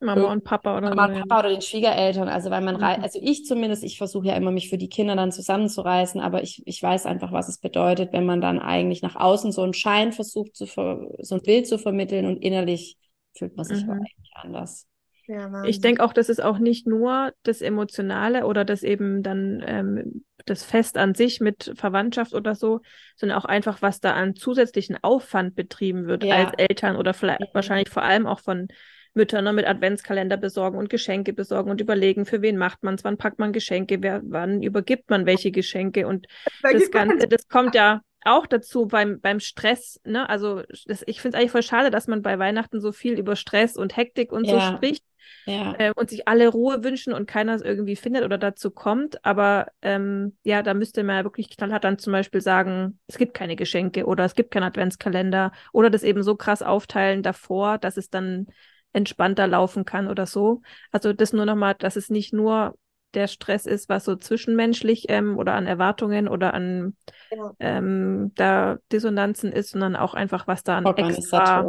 Mama 0.00 0.30
und 0.32 0.44
Papa 0.44 0.76
oder 0.76 0.94
Mama 0.94 1.06
und 1.06 1.28
Papa 1.28 1.40
oder 1.40 1.50
den 1.50 1.62
Schwiegereltern. 1.62 2.28
Also 2.28 2.50
weil 2.50 2.60
man 2.60 2.76
mhm. 2.76 2.82
also 2.82 3.18
ich 3.22 3.44
zumindest, 3.44 3.82
ich 3.82 3.98
versuche 3.98 4.28
ja 4.28 4.34
immer, 4.34 4.50
mich 4.50 4.68
für 4.68 4.78
die 4.78 4.88
Kinder 4.88 5.16
dann 5.16 5.32
zusammenzureißen, 5.32 6.20
aber 6.20 6.42
ich, 6.42 6.62
ich 6.66 6.82
weiß 6.82 7.06
einfach, 7.06 7.32
was 7.32 7.48
es 7.48 7.58
bedeutet, 7.58 8.12
wenn 8.12 8.26
man 8.26 8.40
dann 8.40 8.58
eigentlich 8.58 9.02
nach 9.02 9.16
außen 9.16 9.52
so 9.52 9.62
einen 9.62 9.74
Schein 9.74 10.12
versucht, 10.12 10.54
zu 10.54 10.66
so 10.66 11.34
ein 11.34 11.42
Bild 11.42 11.66
zu 11.66 11.78
vermitteln 11.78 12.26
und 12.26 12.42
innerlich 12.42 12.96
fühlt 13.36 13.56
man 13.56 13.64
sich 13.64 13.84
mhm. 13.84 13.92
eigentlich 13.92 14.32
anders. 14.34 14.86
Ja, 15.26 15.64
ich 15.64 15.80
denke 15.80 16.02
auch, 16.02 16.14
das 16.14 16.30
ist 16.30 16.42
auch 16.42 16.58
nicht 16.58 16.86
nur 16.86 17.32
das 17.42 17.60
Emotionale 17.60 18.46
oder 18.46 18.64
das 18.64 18.82
eben 18.82 19.22
dann 19.22 19.62
ähm, 19.66 20.24
das 20.50 20.64
Fest 20.64 20.96
an 20.96 21.14
sich 21.14 21.40
mit 21.40 21.72
Verwandtschaft 21.74 22.34
oder 22.34 22.54
so, 22.54 22.80
sondern 23.16 23.38
auch 23.38 23.44
einfach, 23.44 23.82
was 23.82 24.00
da 24.00 24.14
an 24.14 24.34
zusätzlichen 24.34 24.96
Aufwand 25.02 25.54
betrieben 25.54 26.06
wird 26.06 26.24
ja. 26.24 26.36
als 26.36 26.52
Eltern 26.56 26.96
oder 26.96 27.14
vielleicht 27.14 27.40
mhm. 27.40 27.46
wahrscheinlich 27.52 27.88
vor 27.88 28.02
allem 28.02 28.26
auch 28.26 28.40
von 28.40 28.68
Müttern 29.14 29.44
ne, 29.44 29.52
mit 29.52 29.66
Adventskalender 29.66 30.36
besorgen 30.36 30.78
und 30.78 30.90
Geschenke 30.90 31.32
besorgen 31.32 31.70
und 31.70 31.80
überlegen, 31.80 32.26
für 32.26 32.42
wen 32.42 32.56
macht 32.56 32.82
man 32.82 32.94
es, 32.94 33.04
wann 33.04 33.18
packt 33.18 33.38
man 33.38 33.52
Geschenke, 33.52 33.98
wer, 34.00 34.20
wann 34.24 34.62
übergibt 34.62 35.10
man 35.10 35.26
welche 35.26 35.50
Geschenke 35.50 36.06
und 36.06 36.26
das 36.62 36.90
Ganze, 36.90 37.28
das 37.28 37.48
kommt 37.48 37.74
ja 37.74 38.00
auch 38.24 38.46
dazu 38.46 38.86
beim, 38.86 39.20
beim 39.20 39.40
Stress, 39.40 40.00
ne? 40.04 40.28
Also 40.28 40.62
das, 40.86 41.02
ich 41.06 41.20
finde 41.20 41.36
es 41.36 41.40
eigentlich 41.40 41.52
voll 41.52 41.62
schade, 41.62 41.90
dass 41.90 42.08
man 42.08 42.22
bei 42.22 42.38
Weihnachten 42.38 42.80
so 42.80 42.92
viel 42.92 43.18
über 43.18 43.36
Stress 43.36 43.76
und 43.76 43.96
Hektik 43.96 44.32
und 44.32 44.44
ja. 44.44 44.54
so 44.54 44.76
spricht. 44.76 45.04
Ja. 45.46 45.74
Äh, 45.78 45.92
und 45.94 46.10
sich 46.10 46.28
alle 46.28 46.48
Ruhe 46.48 46.84
wünschen 46.84 47.12
und 47.12 47.26
keiner 47.26 47.54
es 47.54 47.62
irgendwie 47.62 47.96
findet 47.96 48.24
oder 48.24 48.38
dazu 48.38 48.70
kommt. 48.70 49.24
Aber 49.24 49.68
ähm, 49.82 50.36
ja, 50.44 50.62
da 50.62 50.74
müsste 50.74 51.02
man 51.04 51.16
ja 51.16 51.24
wirklich 51.24 51.50
knallhart 51.50 51.84
dann 51.84 51.98
zum 51.98 52.12
Beispiel 52.12 52.40
sagen, 52.40 52.98
es 53.06 53.18
gibt 53.18 53.34
keine 53.34 53.56
Geschenke 53.56 54.06
oder 54.06 54.24
es 54.24 54.34
gibt 54.34 54.50
keinen 54.50 54.64
Adventskalender 54.64 55.52
oder 55.72 55.90
das 55.90 56.02
eben 56.02 56.22
so 56.22 56.36
krass 56.36 56.62
aufteilen 56.62 57.22
davor, 57.22 57.78
dass 57.78 57.96
es 57.96 58.10
dann 58.10 58.46
entspannter 58.92 59.46
laufen 59.46 59.84
kann 59.84 60.08
oder 60.08 60.26
so. 60.26 60.62
Also 60.92 61.12
das 61.12 61.32
nur 61.32 61.46
nochmal, 61.46 61.74
dass 61.74 61.96
es 61.96 62.10
nicht 62.10 62.32
nur 62.32 62.74
der 63.14 63.26
Stress 63.26 63.66
ist, 63.66 63.88
was 63.88 64.04
so 64.04 64.16
zwischenmenschlich 64.16 65.06
ähm, 65.08 65.38
oder 65.38 65.54
an 65.54 65.66
Erwartungen 65.66 66.28
oder 66.28 66.52
an 66.54 66.94
ja. 67.30 67.52
ähm, 67.58 68.32
da 68.34 68.78
Dissonanzen 68.92 69.50
ist, 69.52 69.70
sondern 69.70 69.96
auch 69.96 70.14
einfach, 70.14 70.46
was 70.46 70.62
da 70.62 70.78
an 70.78 70.86
extra 70.86 71.64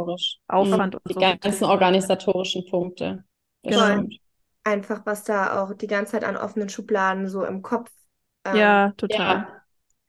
Aufwand 0.48 0.96
und 0.96 1.02
Die 1.08 1.14
so 1.14 1.20
ganzen 1.20 1.64
organisatorischen 1.64 2.66
Punkte. 2.66 3.24
Genau. 3.62 4.08
Einfach, 4.64 5.06
was 5.06 5.24
da 5.24 5.62
auch 5.62 5.72
die 5.74 5.86
ganze 5.86 6.12
Zeit 6.12 6.24
an 6.24 6.36
offenen 6.36 6.68
Schubladen 6.68 7.28
so 7.28 7.44
im 7.44 7.62
Kopf. 7.62 7.90
Ähm, 8.44 8.56
ja, 8.58 8.92
total. 8.96 9.46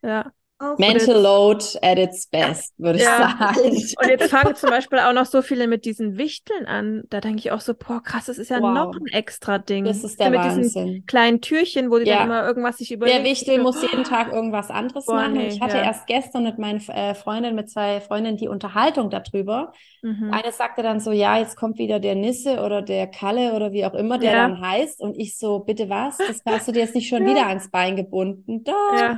Ja. 0.02 0.10
ja. 0.10 0.34
Mental 0.78 1.22
Load 1.22 1.66
at 1.82 1.98
its 1.98 2.28
best, 2.28 2.74
würde 2.78 3.00
ich 3.00 3.06
ja. 3.06 3.36
sagen. 3.40 3.70
Und 3.72 4.10
jetzt 4.10 4.30
fangen 4.30 4.56
zum 4.56 4.70
Beispiel 4.70 5.00
auch 5.00 5.14
noch 5.14 5.26
so 5.26 5.42
viele 5.42 5.68
mit 5.68 5.86
diesen 5.86 6.18
Wichteln 6.18 6.66
an. 6.66 7.04
Da 7.10 7.22
denke 7.22 7.40
ich 7.40 7.52
auch 7.52 7.62
so, 7.62 7.74
boah, 7.74 8.02
krass, 8.04 8.26
das 8.26 8.38
ist 8.38 8.50
ja 8.50 8.62
wow. 8.62 8.74
noch 8.74 8.96
ein 8.96 9.08
extra 9.08 9.58
Ding. 9.58 9.86
Das 9.86 10.04
ist 10.04 10.20
der 10.20 10.30
mit 10.30 10.40
Wahnsinn. 10.40 10.64
diesen 10.64 11.06
kleinen 11.06 11.42
Türchen, 11.42 11.90
wo 11.90 11.98
sie 11.98 12.06
ja. 12.06 12.18
dann 12.18 12.28
immer 12.28 12.46
irgendwas 12.46 12.78
sich 12.78 12.92
überlegen. 12.92 13.24
Der 13.24 13.32
Wichtel 13.32 13.62
muss 13.62 13.82
jeden 13.82 14.04
Tag 14.04 14.32
irgendwas 14.32 14.70
anderes 14.70 15.06
boah, 15.06 15.16
machen. 15.16 15.34
Nee, 15.34 15.48
ich 15.48 15.62
hatte 15.62 15.78
ja. 15.78 15.84
erst 15.84 16.08
gestern 16.08 16.44
mit 16.44 16.58
meinen 16.58 16.80
äh, 16.90 17.16
Freundinnen, 17.16 17.56
mit 17.56 17.70
zwei 17.70 18.02
Freundinnen 18.02 18.38
die 18.38 18.48
Unterhaltung 18.48 19.10
darüber. 19.10 19.72
Mhm. 20.02 20.32
Eine 20.32 20.52
sagte 20.52 20.84
dann 20.84 21.00
so, 21.00 21.12
ja, 21.12 21.38
jetzt 21.38 21.56
kommt 21.56 21.78
wieder 21.78 22.00
der 22.00 22.16
Nisse 22.16 22.62
oder 22.62 22.82
der 22.82 23.08
Kalle 23.08 23.54
oder 23.54 23.72
wie 23.72 23.86
auch 23.86 23.94
immer 23.94 24.18
der 24.18 24.34
dann 24.34 24.62
heißt. 24.62 25.02
Und 25.02 25.18
ich 25.18 25.38
so, 25.38 25.60
bitte 25.60 25.90
was? 25.90 26.18
Das 26.18 26.42
hast 26.46 26.68
du 26.68 26.72
dir 26.72 26.82
jetzt 26.82 26.96
nicht 26.96 27.10
schon 27.10 27.26
wieder 27.26 27.48
ans 27.48 27.70
Bein 27.70 27.96
gebunden. 27.96 28.64
Doch. 28.64 29.18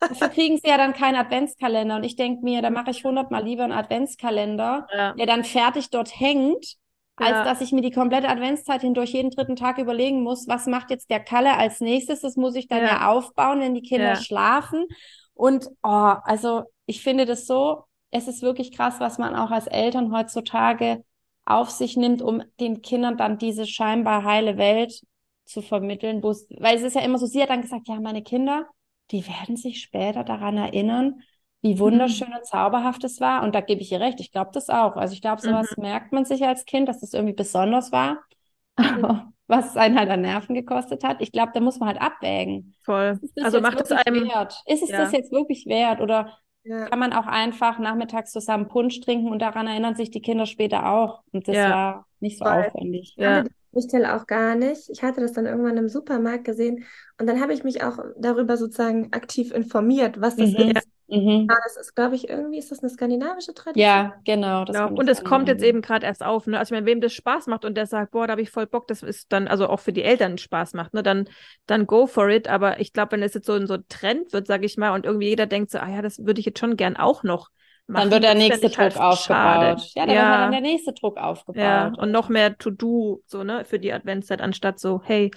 Dafür 0.00 0.28
kriegen 0.28 0.58
sie 0.58 0.68
ja 0.68 0.76
dann 0.76 0.92
keinen 0.92 1.16
Adventskalender. 1.16 1.96
Und 1.96 2.04
ich 2.04 2.16
denke 2.16 2.44
mir, 2.44 2.62
da 2.62 2.70
mache 2.70 2.90
ich 2.90 3.04
hundertmal 3.04 3.44
lieber 3.44 3.64
einen 3.64 3.72
Adventskalender, 3.72 4.86
ja. 4.94 5.12
der 5.14 5.26
dann 5.26 5.44
fertig 5.44 5.90
dort 5.90 6.18
hängt, 6.18 6.76
als 7.16 7.30
ja. 7.30 7.44
dass 7.44 7.60
ich 7.60 7.72
mir 7.72 7.82
die 7.82 7.90
komplette 7.90 8.28
Adventszeit 8.28 8.80
hindurch 8.80 9.12
jeden 9.12 9.30
dritten 9.30 9.56
Tag 9.56 9.78
überlegen 9.78 10.22
muss, 10.22 10.48
was 10.48 10.66
macht 10.66 10.90
jetzt 10.90 11.10
der 11.10 11.20
Kalle 11.20 11.56
als 11.56 11.80
nächstes? 11.80 12.20
Das 12.20 12.36
muss 12.36 12.54
ich 12.54 12.68
dann 12.68 12.80
ja, 12.80 12.86
ja 12.86 13.08
aufbauen, 13.08 13.60
wenn 13.60 13.74
die 13.74 13.82
Kinder 13.82 14.16
schlafen. 14.16 14.86
Und 15.34 15.66
oh, 15.82 16.14
also 16.24 16.62
ich 16.86 17.02
finde 17.02 17.26
das 17.26 17.46
so, 17.46 17.84
es 18.10 18.28
ist 18.28 18.42
wirklich 18.42 18.72
krass, 18.72 18.96
was 18.98 19.18
man 19.18 19.34
auch 19.34 19.50
als 19.50 19.66
Eltern 19.66 20.12
heutzutage 20.12 21.04
auf 21.44 21.70
sich 21.70 21.96
nimmt, 21.96 22.22
um 22.22 22.42
den 22.60 22.82
Kindern 22.82 23.16
dann 23.16 23.38
diese 23.38 23.66
scheinbar 23.66 24.24
heile 24.24 24.56
Welt 24.58 25.02
zu 25.44 25.62
vermitteln. 25.62 26.22
Weil 26.22 26.76
es 26.76 26.82
ist 26.82 26.94
ja 26.94 27.02
immer 27.02 27.18
so, 27.18 27.26
sie 27.26 27.42
hat 27.42 27.50
dann 27.50 27.62
gesagt, 27.62 27.88
ja, 27.88 27.98
meine 28.00 28.22
Kinder, 28.22 28.66
die 29.10 29.26
werden 29.26 29.56
sich 29.56 29.80
später 29.80 30.24
daran 30.24 30.56
erinnern, 30.56 31.22
wie 31.62 31.78
wunderschön 31.78 32.28
mhm. 32.28 32.36
und 32.36 32.46
zauberhaft 32.46 33.04
es 33.04 33.20
war. 33.20 33.42
Und 33.42 33.54
da 33.54 33.60
gebe 33.60 33.80
ich 33.80 33.92
ihr 33.92 34.00
recht, 34.00 34.20
ich 34.20 34.32
glaube 34.32 34.50
das 34.52 34.68
auch. 34.68 34.96
Also 34.96 35.14
ich 35.14 35.22
glaube, 35.22 35.40
sowas 35.40 35.74
mhm. 35.76 35.82
merkt 35.82 36.12
man 36.12 36.24
sich 36.24 36.44
als 36.44 36.64
Kind, 36.64 36.88
dass 36.88 37.00
das 37.00 37.14
irgendwie 37.14 37.34
besonders 37.34 37.92
war. 37.92 38.18
Aber 38.76 39.32
was 39.46 39.70
es 39.70 39.76
einen 39.76 39.98
halt 39.98 40.10
an 40.10 40.22
Nerven 40.22 40.54
gekostet 40.54 41.04
hat, 41.04 41.20
ich 41.20 41.30
glaube, 41.30 41.52
da 41.54 41.60
muss 41.60 41.78
man 41.78 41.88
halt 41.88 42.00
abwägen. 42.00 42.74
Voll. 42.84 43.20
Also 43.42 43.60
macht 43.60 43.80
es 43.80 43.92
einem 43.92 44.28
wert? 44.28 44.62
Ist 44.66 44.82
es 44.82 44.90
ja. 44.90 44.98
das 44.98 45.12
jetzt 45.12 45.30
wirklich 45.30 45.66
wert? 45.66 46.00
Oder 46.00 46.38
ja. 46.64 46.86
kann 46.86 46.98
man 46.98 47.12
auch 47.12 47.26
einfach 47.26 47.78
nachmittags 47.78 48.32
zusammen 48.32 48.68
Punsch 48.68 49.00
trinken 49.00 49.28
und 49.28 49.40
daran 49.40 49.66
erinnern 49.66 49.94
sich 49.94 50.10
die 50.10 50.22
Kinder 50.22 50.46
später 50.46 50.90
auch? 50.90 51.22
Und 51.32 51.48
das 51.48 51.56
ja. 51.56 51.70
war 51.70 52.06
nicht 52.18 52.38
so 52.38 52.44
Voll. 52.44 52.64
aufwendig. 52.64 53.14
Ja. 53.16 53.44
Michtel 53.72 54.06
auch 54.06 54.26
gar 54.26 54.54
nicht. 54.54 54.88
Ich 54.90 55.02
hatte 55.02 55.20
das 55.20 55.32
dann 55.32 55.46
irgendwann 55.46 55.76
im 55.76 55.88
Supermarkt 55.88 56.44
gesehen 56.44 56.84
und 57.18 57.26
dann 57.26 57.40
habe 57.40 57.54
ich 57.54 57.64
mich 57.64 57.82
auch 57.82 57.98
darüber 58.18 58.56
sozusagen 58.56 59.12
aktiv 59.12 59.52
informiert, 59.52 60.20
was 60.20 60.36
das 60.36 60.50
mhm. 60.52 60.72
ist. 60.76 60.88
Mhm. 61.08 61.46
Ah, 61.50 61.58
das 61.64 61.76
ist, 61.76 61.94
glaube 61.94 62.14
ich, 62.14 62.30
irgendwie 62.30 62.56
ist 62.56 62.70
das 62.72 62.80
eine 62.80 62.88
skandinavische 62.88 63.52
Tradition. 63.52 63.86
Ja, 63.86 64.14
genau. 64.24 64.64
ja, 64.64 64.86
und 64.86 65.08
es 65.10 65.22
kommt 65.22 65.46
jetzt 65.46 65.62
eben 65.62 65.82
gerade 65.82 66.06
erst 66.06 66.24
auf. 66.24 66.46
Ne? 66.46 66.58
Also 66.58 66.72
ich 66.72 66.76
meine, 66.78 66.86
wem 66.86 67.02
das 67.02 67.12
Spaß 67.12 67.48
macht 67.48 67.66
und 67.66 67.76
der 67.76 67.84
sagt, 67.84 68.12
boah, 68.12 68.26
da 68.26 68.32
habe 68.32 68.40
ich 68.40 68.50
voll 68.50 68.66
Bock, 68.66 68.88
das 68.88 69.02
ist 69.02 69.30
dann, 69.30 69.46
also 69.46 69.68
auch 69.68 69.80
für 69.80 69.92
die 69.92 70.04
Eltern 70.04 70.38
Spaß 70.38 70.72
macht, 70.72 70.94
ne? 70.94 71.02
dann, 71.02 71.28
dann 71.66 71.86
go 71.86 72.06
for 72.06 72.30
it. 72.30 72.48
Aber 72.48 72.80
ich 72.80 72.94
glaube, 72.94 73.12
wenn 73.12 73.22
es 73.22 73.34
jetzt 73.34 73.46
so 73.46 73.52
ein 73.52 73.66
so 73.66 73.76
Trend 73.90 74.32
wird, 74.32 74.46
sage 74.46 74.64
ich 74.64 74.78
mal, 74.78 74.94
und 74.94 75.04
irgendwie 75.04 75.28
jeder 75.28 75.44
denkt 75.44 75.70
so, 75.70 75.78
ah 75.78 75.90
ja, 75.90 76.00
das 76.00 76.24
würde 76.24 76.40
ich 76.40 76.46
jetzt 76.46 76.60
schon 76.60 76.78
gern 76.78 76.96
auch 76.96 77.24
noch 77.24 77.50
Machen. 77.86 78.04
Dann 78.04 78.10
wird 78.12 78.24
der 78.24 78.34
nächste 78.34 78.68
Druck 78.68 78.78
halt 78.78 78.96
aufgebaut. 78.96 79.80
Schade. 79.80 79.82
Ja, 79.94 80.06
dann 80.06 80.14
ja. 80.14 80.22
wird 80.22 80.40
dann 80.40 80.52
der 80.52 80.60
nächste 80.60 80.92
Druck 80.92 81.18
aufgebaut. 81.18 81.60
Ja, 81.60 81.92
und 81.98 82.10
noch 82.10 82.28
mehr 82.28 82.56
To-Do, 82.56 83.22
so, 83.26 83.42
ne, 83.42 83.64
für 83.64 83.78
die 83.78 83.92
Adventszeit, 83.92 84.40
anstatt 84.40 84.78
so, 84.78 85.02
hey, 85.04 85.30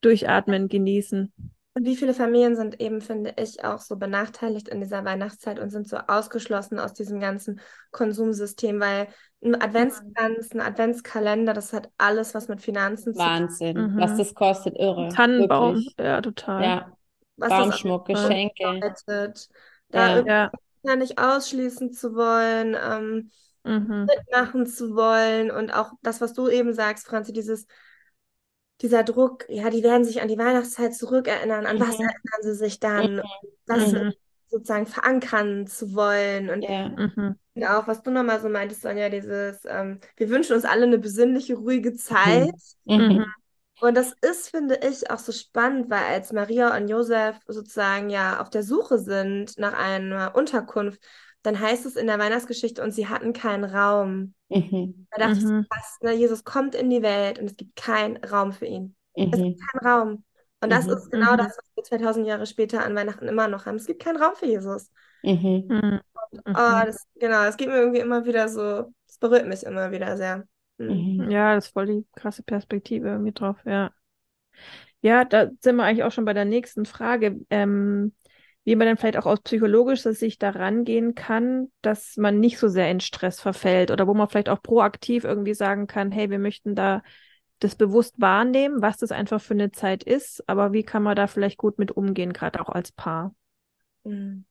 durchatmen, 0.00 0.68
genießen. 0.68 1.32
Und 1.74 1.84
wie 1.84 1.94
viele 1.94 2.14
Familien 2.14 2.56
sind 2.56 2.80
eben, 2.80 3.00
finde 3.00 3.34
ich, 3.36 3.64
auch 3.64 3.78
so 3.78 3.96
benachteiligt 3.96 4.68
in 4.68 4.80
dieser 4.80 5.04
Weihnachtszeit 5.04 5.60
und 5.60 5.70
sind 5.70 5.86
so 5.86 5.98
ausgeschlossen 6.08 6.80
aus 6.80 6.94
diesem 6.94 7.20
ganzen 7.20 7.60
Konsumsystem, 7.92 8.80
weil 8.80 9.06
ein 9.44 9.60
Adventskranz, 9.60 10.52
ein 10.52 10.60
Adventskalender, 10.60 11.52
das 11.52 11.72
hat 11.72 11.90
alles, 11.96 12.34
was 12.34 12.48
mit 12.48 12.60
Finanzen 12.62 13.14
zu 13.14 13.20
tun 13.20 13.30
hat. 13.30 13.40
Wahnsinn, 13.42 13.76
mhm. 13.76 14.00
was 14.00 14.16
das 14.16 14.34
kostet, 14.34 14.76
irre. 14.76 15.10
Tannenbaum, 15.14 15.76
wirklich. 15.76 15.94
ja, 16.00 16.20
total. 16.20 16.64
Ja, 16.64 16.92
was 17.36 17.50
Baumschmuck, 17.50 18.06
Geschenke. 18.06 18.80
Da 19.90 20.20
ja 20.22 20.50
ja 20.82 20.96
nicht 20.96 21.18
ausschließen 21.18 21.92
zu 21.92 22.14
wollen, 22.14 22.76
ähm, 22.80 23.30
mhm. 23.64 24.06
mitmachen 24.06 24.66
zu 24.66 24.94
wollen 24.94 25.50
und 25.50 25.70
auch 25.70 25.92
das, 26.02 26.20
was 26.20 26.32
du 26.32 26.48
eben 26.48 26.72
sagst, 26.72 27.06
Franzi, 27.06 27.32
dieses 27.32 27.66
dieser 28.80 29.02
Druck, 29.02 29.44
ja, 29.48 29.70
die 29.70 29.82
werden 29.82 30.04
sich 30.04 30.22
an 30.22 30.28
die 30.28 30.38
Weihnachtszeit 30.38 30.94
zurückerinnern, 30.94 31.66
an 31.66 31.76
mhm. 31.76 31.80
was 31.80 31.94
erinnern 31.94 32.42
sie 32.42 32.54
sich 32.54 32.78
dann, 32.78 33.16
mhm. 33.16 33.22
das 33.66 33.92
mhm. 33.92 34.12
sozusagen 34.46 34.86
verankern 34.86 35.66
zu 35.66 35.94
wollen 35.94 36.48
und, 36.50 36.62
ja. 36.62 36.88
Mhm. 36.88 37.36
und 37.54 37.64
auch, 37.64 37.88
was 37.88 38.02
du 38.02 38.10
nochmal 38.10 38.40
so 38.40 38.48
meintest, 38.48 38.82
Sonja, 38.82 39.08
dieses, 39.08 39.64
ähm, 39.64 39.98
wir 40.16 40.30
wünschen 40.30 40.54
uns 40.54 40.64
alle 40.64 40.84
eine 40.84 40.98
besinnliche, 40.98 41.56
ruhige 41.56 41.94
Zeit. 41.94 42.54
Und 43.80 43.96
das 43.96 44.14
ist, 44.22 44.50
finde 44.50 44.80
ich, 44.82 45.10
auch 45.10 45.18
so 45.18 45.32
spannend, 45.32 45.88
weil 45.90 46.02
als 46.02 46.32
Maria 46.32 46.76
und 46.76 46.88
Josef 46.88 47.36
sozusagen 47.46 48.10
ja 48.10 48.40
auf 48.40 48.50
der 48.50 48.62
Suche 48.62 48.98
sind 48.98 49.56
nach 49.58 49.72
einer 49.72 50.34
Unterkunft, 50.34 51.00
dann 51.42 51.60
heißt 51.60 51.86
es 51.86 51.96
in 51.96 52.08
der 52.08 52.18
Weihnachtsgeschichte, 52.18 52.82
und 52.82 52.92
sie 52.92 53.08
hatten 53.08 53.32
keinen 53.32 53.64
Raum. 53.64 54.34
Mhm. 54.48 55.06
Da 55.10 55.28
dachte 55.28 55.46
mhm. 55.46 55.60
ich 55.60 55.66
fast, 55.68 56.02
ne, 56.02 56.12
Jesus 56.12 56.44
kommt 56.44 56.74
in 56.74 56.90
die 56.90 57.02
Welt 57.02 57.38
und 57.38 57.46
es 57.46 57.56
gibt 57.56 57.76
keinen 57.76 58.16
Raum 58.24 58.52
für 58.52 58.66
ihn. 58.66 58.96
Mhm. 59.16 59.30
Es 59.32 59.40
gibt 59.40 59.60
keinen 59.60 59.86
Raum. 59.86 60.24
Und 60.60 60.70
das 60.70 60.86
mhm. 60.86 60.92
ist 60.94 61.10
genau 61.10 61.34
mhm. 61.34 61.38
das, 61.38 61.56
was 61.56 61.70
wir 61.76 61.84
2000 61.84 62.26
Jahre 62.26 62.46
später 62.46 62.84
an 62.84 62.96
Weihnachten 62.96 63.28
immer 63.28 63.46
noch 63.46 63.66
haben. 63.66 63.76
Es 63.76 63.86
gibt 63.86 64.02
keinen 64.02 64.20
Raum 64.20 64.34
für 64.34 64.46
Jesus. 64.46 64.90
Mhm. 65.22 65.68
Und, 65.68 66.02
oh, 66.46 66.52
das, 66.84 67.06
genau, 67.14 67.44
das 67.44 67.56
geht 67.56 67.68
mir 67.68 67.78
irgendwie 67.78 68.00
immer 68.00 68.24
wieder 68.24 68.48
so, 68.48 68.92
das 69.06 69.18
berührt 69.18 69.46
mich 69.46 69.62
immer 69.62 69.92
wieder 69.92 70.16
sehr. 70.16 70.44
Mhm. 70.78 71.30
Ja, 71.30 71.54
das 71.54 71.66
ist 71.66 71.72
voll 71.72 71.86
die 71.86 72.06
krasse 72.14 72.42
Perspektive 72.42 73.08
irgendwie 73.08 73.32
drauf, 73.32 73.56
ja. 73.64 73.92
Ja, 75.00 75.24
da 75.24 75.48
sind 75.60 75.76
wir 75.76 75.84
eigentlich 75.84 76.04
auch 76.04 76.12
schon 76.12 76.24
bei 76.24 76.32
der 76.32 76.44
nächsten 76.44 76.84
Frage, 76.84 77.40
ähm, 77.50 78.14
wie 78.64 78.76
man 78.76 78.86
dann 78.86 78.96
vielleicht 78.96 79.16
auch 79.16 79.26
aus 79.26 79.40
psychologischer 79.40 80.12
Sicht 80.12 80.42
da 80.42 80.50
rangehen 80.50 81.14
kann, 81.14 81.70
dass 81.82 82.16
man 82.16 82.40
nicht 82.40 82.58
so 82.58 82.68
sehr 82.68 82.90
in 82.90 83.00
Stress 83.00 83.40
verfällt 83.40 83.90
oder 83.90 84.06
wo 84.06 84.14
man 84.14 84.28
vielleicht 84.28 84.48
auch 84.48 84.62
proaktiv 84.62 85.24
irgendwie 85.24 85.54
sagen 85.54 85.86
kann, 85.86 86.10
hey, 86.12 86.30
wir 86.30 86.38
möchten 86.38 86.74
da 86.74 87.02
das 87.60 87.74
bewusst 87.76 88.20
wahrnehmen, 88.20 88.82
was 88.82 88.98
das 88.98 89.10
einfach 89.12 89.40
für 89.40 89.54
eine 89.54 89.72
Zeit 89.72 90.04
ist, 90.04 90.48
aber 90.48 90.72
wie 90.72 90.82
kann 90.84 91.02
man 91.02 91.16
da 91.16 91.26
vielleicht 91.26 91.58
gut 91.58 91.78
mit 91.78 91.92
umgehen, 91.92 92.32
gerade 92.32 92.60
auch 92.60 92.68
als 92.68 92.92
Paar? 92.92 93.34
Mhm. 94.04 94.44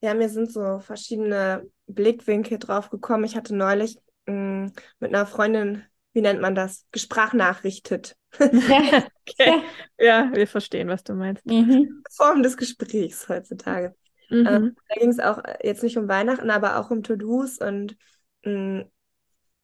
Ja, 0.00 0.14
mir 0.14 0.28
sind 0.28 0.50
so 0.50 0.80
verschiedene 0.80 1.64
Blickwinkel 1.86 2.58
drauf 2.58 2.90
gekommen. 2.90 3.24
Ich 3.24 3.36
hatte 3.36 3.54
neulich 3.54 3.98
mh, 4.26 4.34
mm, 4.34 4.72
mit 5.00 5.14
einer 5.14 5.26
Freundin, 5.26 5.84
wie 6.12 6.20
nennt 6.20 6.40
man 6.40 6.54
das, 6.54 6.86
gesprachnachrichtet. 6.92 8.16
Ja, 8.40 9.04
okay. 9.28 9.62
ja, 9.98 10.30
wir 10.32 10.46
verstehen, 10.46 10.88
was 10.88 11.04
du 11.04 11.12
meinst. 11.12 11.44
Mhm. 11.44 12.02
Form 12.10 12.42
des 12.42 12.56
Gesprächs 12.56 13.28
heutzutage. 13.28 13.94
Mhm. 14.30 14.46
Ähm, 14.46 14.76
da 14.88 14.94
ging 14.94 15.10
es 15.10 15.18
auch 15.18 15.42
jetzt 15.62 15.82
nicht 15.82 15.98
um 15.98 16.08
Weihnachten, 16.08 16.48
aber 16.48 16.78
auch 16.78 16.90
um 16.90 17.02
To-Dos 17.02 17.58
und 17.58 17.96
mh, 18.44 18.52
mm, 18.52 18.90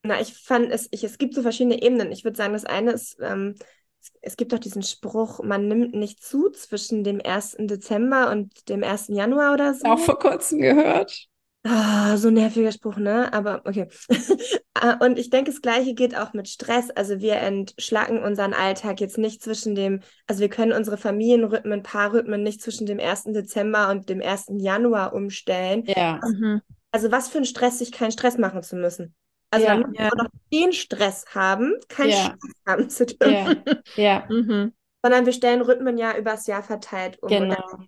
na, 0.02 0.20
ich 0.20 0.34
fand 0.34 0.70
es, 0.70 0.88
ich, 0.90 1.02
es 1.04 1.18
gibt 1.18 1.34
so 1.34 1.42
verschiedene 1.42 1.82
Ebenen. 1.82 2.12
Ich 2.12 2.24
würde 2.24 2.36
sagen, 2.36 2.52
das 2.52 2.64
eine 2.64 2.92
ist, 2.92 3.18
ähm, 3.20 3.54
es, 4.00 4.12
es 4.22 4.36
gibt 4.36 4.52
doch 4.52 4.58
diesen 4.58 4.82
Spruch, 4.82 5.42
man 5.42 5.68
nimmt 5.68 5.94
nicht 5.94 6.22
zu 6.22 6.50
zwischen 6.50 7.04
dem 7.04 7.20
1. 7.24 7.56
Dezember 7.60 8.30
und 8.30 8.68
dem 8.68 8.84
1. 8.84 9.08
Januar 9.08 9.54
oder 9.54 9.74
so. 9.74 9.86
Auch 9.86 9.98
vor 9.98 10.18
kurzem 10.18 10.60
gehört. 10.60 11.26
Ah, 11.70 12.16
so 12.16 12.28
ein 12.28 12.34
nerviger 12.34 12.72
Spruch, 12.72 12.96
ne? 12.96 13.32
Aber 13.32 13.62
okay. 13.66 13.88
Ah, 14.80 15.04
und 15.04 15.18
ich 15.18 15.28
denke, 15.28 15.50
das 15.50 15.60
Gleiche 15.60 15.92
geht 15.92 16.16
auch 16.16 16.34
mit 16.34 16.46
Stress. 16.46 16.90
Also 16.90 17.18
wir 17.18 17.34
entschlacken 17.34 18.22
unseren 18.22 18.54
Alltag 18.54 19.00
jetzt 19.00 19.18
nicht 19.18 19.42
zwischen 19.42 19.74
dem, 19.74 20.02
also 20.28 20.40
wir 20.40 20.48
können 20.48 20.70
unsere 20.70 20.96
Familienrhythmen, 20.96 21.82
Paarrhythmen 21.82 22.44
nicht 22.44 22.62
zwischen 22.62 22.86
dem 22.86 23.00
1. 23.00 23.32
Dezember 23.32 23.90
und 23.90 24.08
dem 24.08 24.22
1. 24.22 24.52
Januar 24.58 25.14
umstellen. 25.14 25.82
Ja. 25.84 26.20
Also, 26.22 26.36
mhm. 26.36 26.62
also 26.92 27.10
was 27.10 27.28
für 27.28 27.38
ein 27.38 27.44
Stress, 27.44 27.80
sich 27.80 27.90
keinen 27.90 28.12
Stress 28.12 28.38
machen 28.38 28.62
zu 28.62 28.76
müssen. 28.76 29.16
Also 29.50 29.66
ja, 29.66 29.76
dann 29.76 29.94
ja. 29.94 30.10
noch 30.16 30.28
den 30.52 30.72
Stress 30.72 31.24
haben, 31.34 31.74
keinen 31.88 32.10
ja. 32.10 32.36
Stress 32.36 32.62
haben 32.64 32.88
zu 32.88 33.06
dürfen. 33.06 33.62
Ja. 33.96 34.02
ja. 34.02 34.26
Mhm. 34.30 34.74
Sondern 35.02 35.26
wir 35.26 35.32
stellen 35.32 35.62
Rhythmen 35.62 35.98
ja 35.98 36.16
übers 36.16 36.46
Jahr 36.46 36.62
verteilt 36.62 37.20
um. 37.20 37.28
Genau. 37.28 37.78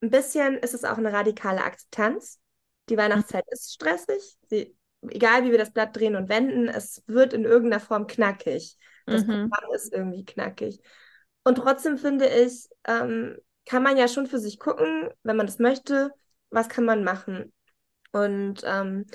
Ein 0.00 0.10
bisschen 0.10 0.54
ist 0.54 0.72
es 0.72 0.84
auch 0.84 0.96
eine 0.96 1.12
radikale 1.12 1.62
Akzeptanz 1.62 2.41
die 2.92 2.98
Weihnachtszeit 2.98 3.44
ist 3.50 3.72
stressig. 3.72 4.36
Sie 4.48 4.76
egal 5.08 5.44
wie 5.44 5.50
wir 5.50 5.58
das 5.58 5.72
Blatt 5.72 5.96
drehen 5.96 6.16
und 6.16 6.28
wenden, 6.28 6.68
es 6.68 7.02
wird 7.06 7.32
in 7.32 7.44
irgendeiner 7.44 7.80
Form 7.80 8.06
knackig. 8.06 8.76
Das 9.06 9.26
mhm. 9.26 9.50
Programm 9.50 9.74
ist 9.74 9.92
irgendwie 9.92 10.24
knackig. 10.24 10.80
Und 11.44 11.56
trotzdem 11.56 11.98
finde 11.98 12.26
ich, 12.28 12.68
ähm, 12.86 13.36
kann 13.66 13.82
man 13.82 13.96
ja 13.96 14.08
schon 14.08 14.26
für 14.26 14.38
sich 14.38 14.58
gucken, 14.58 15.08
wenn 15.22 15.36
man 15.36 15.46
das 15.46 15.58
möchte, 15.58 16.12
was 16.50 16.68
kann 16.68 16.84
man 16.84 17.04
machen. 17.04 17.52
Und 18.12 18.62
ähm, 18.64 19.06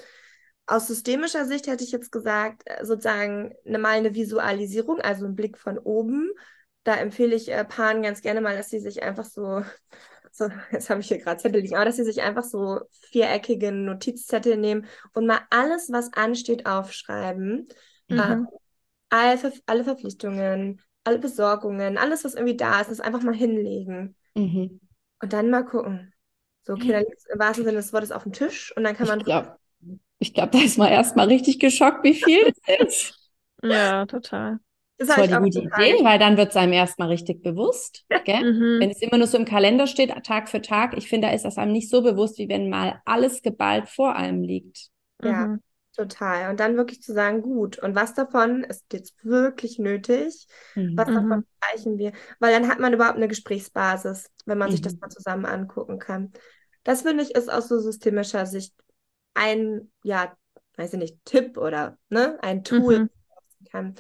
aus 0.65 0.87
systemischer 0.87 1.45
Sicht 1.45 1.67
hätte 1.67 1.83
ich 1.83 1.91
jetzt 1.91 2.11
gesagt, 2.11 2.63
äh, 2.65 2.85
sozusagen 2.85 3.53
eine, 3.65 3.77
mal 3.77 3.97
eine 3.97 4.13
Visualisierung, 4.13 4.99
also 4.99 5.25
ein 5.25 5.35
Blick 5.35 5.57
von 5.57 5.77
oben. 5.77 6.31
Da 6.83 6.95
empfehle 6.95 7.35
ich 7.35 7.49
äh, 7.49 7.63
Paaren 7.63 8.01
ganz 8.01 8.21
gerne 8.21 8.41
mal, 8.41 8.57
dass 8.57 8.69
sie 8.69 8.79
sich 8.79 9.03
einfach 9.03 9.25
so, 9.25 9.63
so 10.37 10.49
jetzt 10.71 10.89
habe 10.89 11.01
ich 11.01 11.07
hier 11.07 11.17
gerade 11.17 11.41
Zettel 11.41 11.61
liegen, 11.61 11.75
aber 11.75 11.85
dass 11.85 11.95
sie 11.95 12.03
sich 12.03 12.21
einfach 12.21 12.43
so 12.43 12.79
viereckige 13.11 13.71
Notizzettel 13.71 14.57
nehmen 14.57 14.85
und 15.13 15.25
mal 15.25 15.41
alles, 15.49 15.91
was 15.91 16.13
ansteht, 16.13 16.65
aufschreiben. 16.65 17.67
Mhm. 18.07 18.17
Äh, 18.19 18.37
alle, 19.09 19.37
Ver 19.37 19.51
alle 19.65 19.83
Verpflichtungen, 19.83 20.81
alle 21.03 21.19
Besorgungen, 21.19 21.97
alles, 21.97 22.23
was 22.23 22.35
irgendwie 22.35 22.57
da 22.57 22.81
ist, 22.81 22.91
das 22.91 22.99
einfach 22.99 23.23
mal 23.23 23.35
hinlegen. 23.35 24.15
Mhm. 24.35 24.79
Und 25.21 25.33
dann 25.33 25.49
mal 25.49 25.65
gucken. 25.65 26.13
So, 26.63 26.73
okay, 26.73 26.91
dann 26.91 27.03
liegt 27.03 27.17
es 27.17 27.25
im 27.25 27.39
wahrsten 27.39 27.63
Sinne 27.63 27.77
des 27.77 27.93
Wortes 27.93 28.11
auf 28.11 28.23
dem 28.23 28.33
Tisch 28.33 28.75
und 28.75 28.83
dann 28.83 28.95
kann 28.95 29.07
man. 29.07 29.19
Ich 29.19 29.25
glaube, 29.25 29.57
ich 30.19 30.33
glaub, 30.33 30.51
da 30.51 30.59
ist 30.59 30.77
man 30.77 30.91
erstmal 30.91 31.27
richtig 31.27 31.59
geschockt, 31.59 32.03
wie 32.03 32.13
viel 32.13 32.53
es 32.67 32.85
ist. 32.85 33.31
Ja, 33.63 34.05
total. 34.05 34.59
Das 34.97 35.09
ist 35.09 35.13
voll 35.15 35.27
die 35.27 35.35
gute 35.35 35.59
Idee, 35.59 36.03
weil 36.03 36.17
dann 36.17 36.37
wird 36.37 36.49
es 36.49 36.55
einem 36.55 36.73
erstmal 36.73 37.09
richtig 37.09 37.43
bewusst. 37.43 38.05
Mhm. 38.09 38.79
Wenn 38.79 38.89
es 38.89 39.01
immer 39.01 39.17
nur 39.17 39.27
so 39.27 39.37
im 39.37 39.45
Kalender 39.45 39.85
steht, 39.85 40.09
Tag 40.25 40.49
für 40.49 40.61
Tag, 40.61 40.97
ich 40.97 41.07
finde, 41.07 41.27
da 41.27 41.33
ist 41.33 41.45
das 41.45 41.57
einem 41.57 41.71
nicht 41.71 41.89
so 41.89 42.01
bewusst, 42.01 42.39
wie 42.39 42.49
wenn 42.49 42.69
mal 42.69 43.01
alles 43.05 43.43
geballt 43.43 43.89
vor 43.89 44.15
einem 44.15 44.41
liegt. 44.41 44.89
Ja. 45.23 45.47
Mhm. 45.47 45.61
Total. 45.95 46.51
Und 46.51 46.59
dann 46.59 46.77
wirklich 46.77 47.01
zu 47.01 47.11
sagen, 47.11 47.41
gut, 47.41 47.79
und 47.79 47.95
was 47.95 48.13
davon 48.13 48.63
ist 48.63 48.85
jetzt 48.93 49.25
wirklich 49.25 49.79
nötig? 49.79 50.47
Mhm. 50.75 50.95
Was 50.95 51.07
davon 51.07 51.27
mhm. 51.27 51.45
erreichen 51.59 51.97
wir? 51.97 52.11
Weil 52.39 52.53
dann 52.53 52.69
hat 52.69 52.79
man 52.79 52.93
überhaupt 52.93 53.17
eine 53.17 53.27
Gesprächsbasis, 53.27 54.29
wenn 54.45 54.59
man 54.59 54.69
mhm. 54.69 54.73
sich 54.73 54.81
das 54.81 54.93
mhm. 54.93 54.99
mal 54.99 55.09
zusammen 55.09 55.45
angucken 55.45 55.97
kann. 55.97 56.33
Das 56.83 57.01
finde 57.01 57.23
ich 57.23 57.31
ist 57.31 57.51
aus 57.51 57.67
so 57.67 57.79
systemischer 57.79 58.45
Sicht 58.45 58.75
ein, 59.33 59.91
ja, 60.03 60.35
weiß 60.75 60.93
ich 60.93 60.99
nicht, 60.99 61.17
Tipp 61.25 61.57
oder 61.57 61.97
ne, 62.09 62.37
ein 62.41 62.63
Tool. 62.63 62.99
Mhm. 62.99 63.09
Kann. 63.71 63.95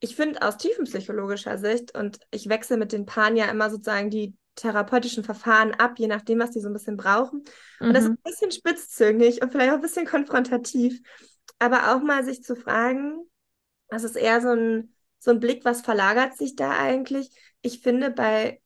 Ich 0.00 0.16
finde 0.16 0.42
aus 0.42 0.56
tiefenpsychologischer 0.56 1.58
Sicht, 1.58 1.96
und 1.96 2.18
ich 2.30 2.48
wechsle 2.48 2.76
mit 2.76 2.92
den 2.92 3.06
Paaren 3.06 3.36
ja 3.36 3.46
immer 3.46 3.70
sozusagen 3.70 4.10
die 4.10 4.34
therapeutischen 4.56 5.24
Verfahren 5.24 5.72
ab, 5.74 5.98
je 5.98 6.06
nachdem, 6.06 6.40
was 6.40 6.50
die 6.50 6.60
so 6.60 6.68
ein 6.68 6.72
bisschen 6.72 6.96
brauchen. 6.96 7.44
Und 7.80 7.94
das 7.94 8.04
ist 8.04 8.10
ein 8.10 8.18
bisschen 8.24 8.50
spitzzüngig 8.50 9.42
und 9.42 9.52
vielleicht 9.52 9.70
auch 9.70 9.76
ein 9.76 9.80
bisschen 9.80 10.06
konfrontativ 10.06 11.00
aber 11.60 11.94
auch 11.94 12.02
mal 12.02 12.24
sich 12.24 12.42
zu 12.42 12.56
fragen, 12.56 13.20
das 13.88 14.02
ist 14.02 14.16
eher 14.16 14.40
so 14.40 14.48
ein, 14.48 14.94
so 15.18 15.30
ein 15.30 15.40
Blick, 15.40 15.64
was 15.64 15.82
verlagert 15.82 16.36
sich 16.36 16.56
da 16.56 16.70
eigentlich? 16.70 17.30
Ich 17.60 17.80
finde, 17.80 18.10
bei 18.10 18.60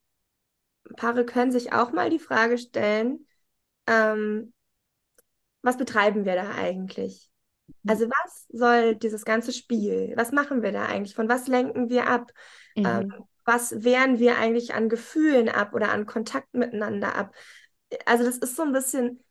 Paare 0.97 1.27
können 1.27 1.51
sich 1.51 1.73
auch 1.73 1.93
mal 1.93 2.09
die 2.09 2.21
Frage 2.21 2.57
stellen, 2.57 3.27
ähm, 3.87 4.55
was 5.63 5.77
betreiben 5.77 6.25
wir 6.25 6.37
da 6.37 6.51
eigentlich? 6.53 7.31
Mhm. 7.67 7.91
Also 7.91 8.07
was 8.07 8.47
soll 8.49 8.95
dieses 8.97 9.25
ganze 9.25 9.53
Spiel? 9.53 10.13
Was 10.17 10.33
machen 10.33 10.63
wir 10.63 10.73
da 10.73 10.87
eigentlich? 10.87 11.15
Von 11.15 11.29
was 11.29 11.47
lenken 11.49 11.89
wir 11.89 12.09
ab? 12.09 12.31
Mhm. 12.77 12.87
Ähm, 12.87 13.15
was 13.45 13.85
wehren 13.85 14.19
wir 14.19 14.39
eigentlich 14.39 14.75
an 14.75 14.89
Gefühlen 14.89 15.49
ab 15.49 15.75
oder 15.75 15.93
an 15.93 16.07
Kontakt 16.07 16.55
miteinander 16.55 17.15
ab? 17.15 17.35
Also 18.07 18.25
das 18.25 18.39
ist 18.39 18.57
so 18.57 18.63
ein 18.63 18.73
bisschen 18.73 19.25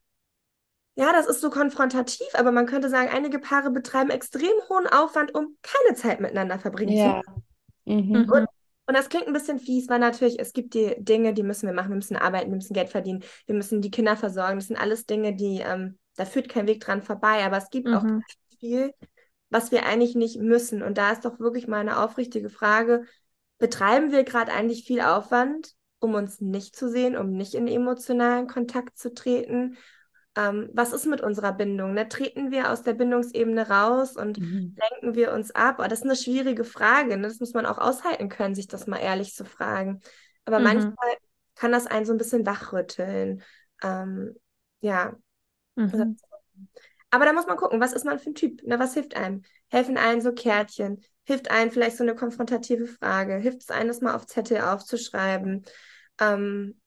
ja, 0.95 1.11
das 1.11 1.25
ist 1.25 1.41
so 1.41 1.49
konfrontativ, 1.49 2.27
aber 2.33 2.51
man 2.51 2.67
könnte 2.67 2.89
sagen, 2.89 3.09
einige 3.11 3.39
Paare 3.39 3.71
betreiben 3.71 4.11
extrem 4.11 4.53
hohen 4.69 4.85
Aufwand, 4.85 5.33
um 5.33 5.57
keine 5.63 5.95
Zeit 5.95 6.19
miteinander 6.19 6.59
verbringen 6.59 6.95
ja. 6.95 7.21
zu 7.21 7.31
können. 7.31 7.43
Mhm. 7.85 8.15
Und, 8.15 8.31
und, 8.31 8.47
das 8.95 9.09
klingt 9.09 9.25
ein 9.25 9.33
bisschen 9.33 9.59
fies, 9.59 9.89
weil 9.89 9.99
natürlich, 9.99 10.39
es 10.39 10.53
gibt 10.53 10.75
die 10.75 10.95
Dinge, 10.99 11.33
die 11.33 11.41
müssen 11.41 11.65
wir 11.65 11.73
machen. 11.73 11.89
Wir 11.89 11.95
müssen 11.95 12.15
arbeiten, 12.15 12.51
wir 12.51 12.57
müssen 12.57 12.75
Geld 12.75 12.89
verdienen, 12.89 13.23
wir 13.47 13.55
müssen 13.55 13.81
die 13.81 13.89
Kinder 13.89 14.15
versorgen. 14.15 14.59
Das 14.59 14.67
sind 14.67 14.77
alles 14.77 15.07
Dinge, 15.07 15.35
die, 15.35 15.61
ähm, 15.61 15.97
da 16.15 16.25
führt 16.25 16.49
kein 16.49 16.67
Weg 16.67 16.81
dran 16.81 17.01
vorbei. 17.01 17.43
Aber 17.43 17.57
es 17.57 17.69
gibt 17.69 17.87
mhm. 17.87 17.93
auch 17.93 18.05
viel, 18.59 18.93
was 19.49 19.71
wir 19.71 19.85
eigentlich 19.85 20.15
nicht 20.15 20.39
müssen. 20.39 20.81
Und 20.81 20.97
da 20.97 21.11
ist 21.11 21.25
doch 21.25 21.39
wirklich 21.39 21.67
mal 21.67 21.79
eine 21.79 21.99
aufrichtige 21.99 22.49
Frage, 22.49 23.03
betreiben 23.59 24.11
wir 24.11 24.23
gerade 24.23 24.51
eigentlich 24.51 24.83
viel 24.85 25.01
Aufwand, 25.01 25.73
um 25.99 26.15
uns 26.15 26.41
nicht 26.41 26.75
zu 26.75 26.89
sehen, 26.89 27.15
um 27.15 27.31
nicht 27.31 27.53
in 27.53 27.67
emotionalen 27.67 28.47
Kontakt 28.47 28.97
zu 28.97 29.13
treten? 29.13 29.77
ähm, 30.35 30.69
was 30.73 30.93
ist 30.93 31.05
mit 31.05 31.21
unserer 31.21 31.53
Bindung? 31.53 31.93
Ne? 31.93 32.09
Treten 32.09 32.51
wir 32.51 32.71
aus 32.71 32.81
der 32.81 32.93
Bindungsebene 32.93 33.69
raus 33.69 34.15
und 34.15 34.39
mhm. 34.39 34.75
lenken 34.79 35.15
wir 35.15 35.31
uns 35.31 35.51
ab? 35.51 35.75
Oh, 35.79 35.83
das 35.83 35.99
ist 35.99 36.05
eine 36.05 36.15
schwierige 36.15 36.63
Frage. 36.63 37.17
Ne? 37.17 37.27
Das 37.27 37.39
muss 37.39 37.53
man 37.53 37.65
auch 37.65 37.77
aushalten 37.77 38.29
können, 38.29 38.55
sich 38.55 38.67
das 38.67 38.87
mal 38.87 38.97
ehrlich 38.97 39.35
zu 39.35 39.45
fragen. 39.45 40.01
Aber 40.45 40.57
mhm. 40.57 40.65
manchmal 40.65 41.17
kann 41.55 41.71
das 41.71 41.85
einen 41.85 42.05
so 42.05 42.13
ein 42.13 42.17
bisschen 42.17 42.45
wachrütteln. 42.45 43.43
Ähm, 43.83 44.35
ja. 44.81 45.15
Mhm. 45.75 46.17
Aber 47.09 47.25
da 47.25 47.33
muss 47.33 47.45
man 47.45 47.57
gucken, 47.57 47.79
was 47.79 47.93
ist 47.93 48.05
man 48.05 48.17
für 48.17 48.31
ein 48.31 48.35
Typ? 48.35 48.63
Ne? 48.63 48.79
Was 48.79 48.95
hilft 48.95 49.15
einem? 49.15 49.43
Helfen 49.69 49.97
einem 49.97 50.19
so 50.19 50.31
Kärtchen? 50.31 51.03
Hilft 51.25 51.51
einem 51.51 51.69
vielleicht 51.69 51.97
so 51.97 52.03
eine 52.03 52.15
konfrontative 52.15 52.87
Frage? 52.87 53.37
Hilft 53.37 53.61
es 53.61 53.69
einem, 53.69 53.87
das 53.87 54.01
mal 54.01 54.15
auf 54.15 54.25
Zettel 54.25 54.61
aufzuschreiben? 54.61 55.63
Ähm, 56.19 56.79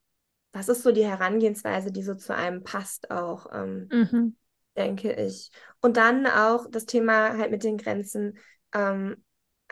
das 0.51 0.69
ist 0.69 0.83
so 0.83 0.91
die 0.91 1.07
Herangehensweise, 1.07 1.93
die 1.93 2.03
so 2.03 2.15
zu 2.15 2.35
einem 2.35 2.65
passt 2.65 3.11
auch, 3.11 3.47
ähm, 3.53 3.89
mhm. 3.93 4.37
denke 4.77 5.13
ich. 5.13 5.51
Und 5.81 5.97
dann 5.97 6.27
auch 6.27 6.67
das 6.71 6.87
Thema 6.87 7.37
halt 7.37 7.51
mit 7.51 7.63
den 7.63 7.77
Grenzen. 7.77 8.39
Ähm, 8.75 9.23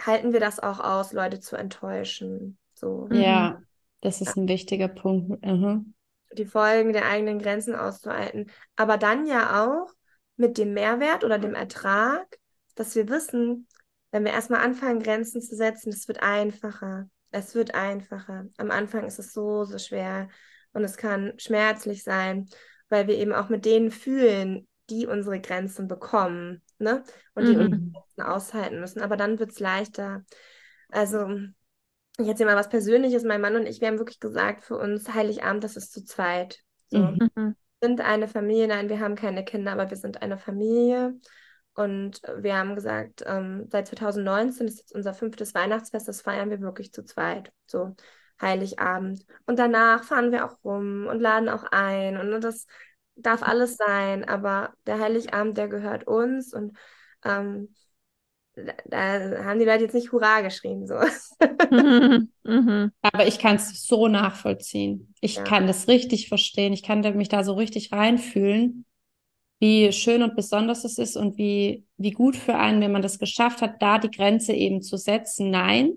halten 0.00 0.32
wir 0.32 0.40
das 0.40 0.60
auch 0.60 0.80
aus, 0.80 1.12
Leute 1.12 1.40
zu 1.40 1.56
enttäuschen? 1.56 2.58
So. 2.74 3.08
Ja, 3.10 3.60
das 4.02 4.20
ist 4.20 4.36
ein 4.36 4.46
wichtiger 4.46 4.88
Punkt. 4.88 5.44
Mhm. 5.44 5.93
Die 6.34 6.46
Folgen 6.46 6.92
der 6.92 7.06
eigenen 7.06 7.38
Grenzen 7.38 7.74
auszuhalten. 7.74 8.50
Aber 8.76 8.96
dann 8.98 9.26
ja 9.26 9.64
auch 9.64 9.92
mit 10.36 10.58
dem 10.58 10.74
Mehrwert 10.74 11.24
oder 11.24 11.38
dem 11.38 11.54
Ertrag, 11.54 12.26
dass 12.74 12.94
wir 12.96 13.08
wissen, 13.08 13.68
wenn 14.10 14.24
wir 14.24 14.32
erstmal 14.32 14.64
anfangen, 14.64 15.02
Grenzen 15.02 15.42
zu 15.42 15.56
setzen, 15.56 15.90
es 15.90 16.06
wird 16.08 16.22
einfacher. 16.22 17.08
Es 17.30 17.54
wird 17.54 17.74
einfacher. 17.74 18.46
Am 18.58 18.70
Anfang 18.70 19.06
ist 19.06 19.18
es 19.18 19.32
so, 19.32 19.64
so 19.64 19.78
schwer. 19.78 20.28
Und 20.72 20.84
es 20.84 20.96
kann 20.96 21.32
schmerzlich 21.36 22.04
sein, 22.04 22.48
weil 22.88 23.08
wir 23.08 23.16
eben 23.16 23.32
auch 23.32 23.48
mit 23.48 23.64
denen 23.64 23.90
fühlen, 23.90 24.68
die 24.90 25.06
unsere 25.06 25.40
Grenzen 25.40 25.88
bekommen, 25.88 26.62
ne? 26.78 27.02
Und 27.34 27.46
die 27.48 27.56
mhm. 27.56 27.60
unsere 27.60 27.80
Grenzen 27.80 28.22
aushalten 28.22 28.80
müssen. 28.80 29.02
Aber 29.02 29.16
dann 29.16 29.38
wird 29.38 29.50
es 29.50 29.60
leichter. 29.60 30.24
Also, 30.90 31.28
ich 32.18 32.28
erzähle 32.28 32.50
mal 32.50 32.56
was 32.56 32.68
Persönliches. 32.68 33.24
Mein 33.24 33.40
Mann 33.40 33.56
und 33.56 33.66
ich, 33.66 33.80
wir 33.80 33.88
haben 33.88 33.98
wirklich 33.98 34.20
gesagt, 34.20 34.64
für 34.64 34.76
uns 34.76 35.12
Heiligabend, 35.12 35.64
das 35.64 35.76
ist 35.76 35.92
zu 35.92 36.04
zweit. 36.04 36.60
So. 36.88 36.98
Mhm. 36.98 37.30
Wir 37.36 37.54
sind 37.88 38.00
eine 38.00 38.28
Familie, 38.28 38.68
nein, 38.68 38.88
wir 38.88 39.00
haben 39.00 39.14
keine 39.14 39.44
Kinder, 39.44 39.72
aber 39.72 39.90
wir 39.90 39.96
sind 39.96 40.22
eine 40.22 40.38
Familie. 40.38 41.14
Und 41.74 42.22
wir 42.38 42.56
haben 42.56 42.76
gesagt, 42.76 43.24
ähm, 43.26 43.66
seit 43.70 43.88
2019 43.88 44.68
ist 44.68 44.78
jetzt 44.78 44.94
unser 44.94 45.12
fünftes 45.12 45.54
Weihnachtsfest, 45.54 46.06
das 46.06 46.22
feiern 46.22 46.50
wir 46.50 46.60
wirklich 46.60 46.92
zu 46.92 47.04
zweit. 47.04 47.52
So. 47.66 47.96
Heiligabend. 48.40 49.24
Und 49.46 49.58
danach 49.58 50.04
fahren 50.04 50.32
wir 50.32 50.44
auch 50.44 50.56
rum 50.64 51.06
und 51.06 51.20
laden 51.20 51.48
auch 51.48 51.64
ein. 51.70 52.16
Und 52.16 52.42
das 52.42 52.66
darf 53.16 53.42
alles 53.42 53.76
sein, 53.76 54.24
aber 54.24 54.74
der 54.86 54.98
Heiligabend, 54.98 55.56
der 55.56 55.68
gehört 55.68 56.06
uns 56.06 56.52
und 56.52 56.76
ähm, 57.24 57.74
da 58.86 59.44
haben 59.44 59.58
die 59.58 59.64
Leute 59.64 59.84
jetzt 59.84 59.94
nicht 59.94 60.12
Hurra 60.12 60.40
geschrien. 60.40 60.86
So. 60.86 60.94
Mhm, 61.70 62.30
mhm. 62.44 62.92
Aber 63.02 63.26
ich 63.26 63.38
kann 63.38 63.56
es 63.56 63.86
so 63.86 64.08
nachvollziehen. 64.08 65.14
Ich 65.20 65.36
ja. 65.36 65.44
kann 65.44 65.66
das 65.66 65.88
richtig 65.88 66.28
verstehen. 66.28 66.72
Ich 66.72 66.82
kann 66.82 67.00
mich 67.16 67.28
da 67.28 67.42
so 67.42 67.54
richtig 67.54 67.92
reinfühlen, 67.92 68.84
wie 69.60 69.92
schön 69.92 70.22
und 70.22 70.36
besonders 70.36 70.84
es 70.84 70.98
ist 70.98 71.16
und 71.16 71.36
wie, 71.38 71.84
wie 71.96 72.12
gut 72.12 72.36
für 72.36 72.56
einen, 72.56 72.80
wenn 72.80 72.92
man 72.92 73.02
das 73.02 73.18
geschafft 73.18 73.62
hat, 73.62 73.82
da 73.82 73.98
die 73.98 74.10
Grenze 74.10 74.52
eben 74.52 74.82
zu 74.82 74.96
setzen. 74.96 75.50
Nein, 75.50 75.94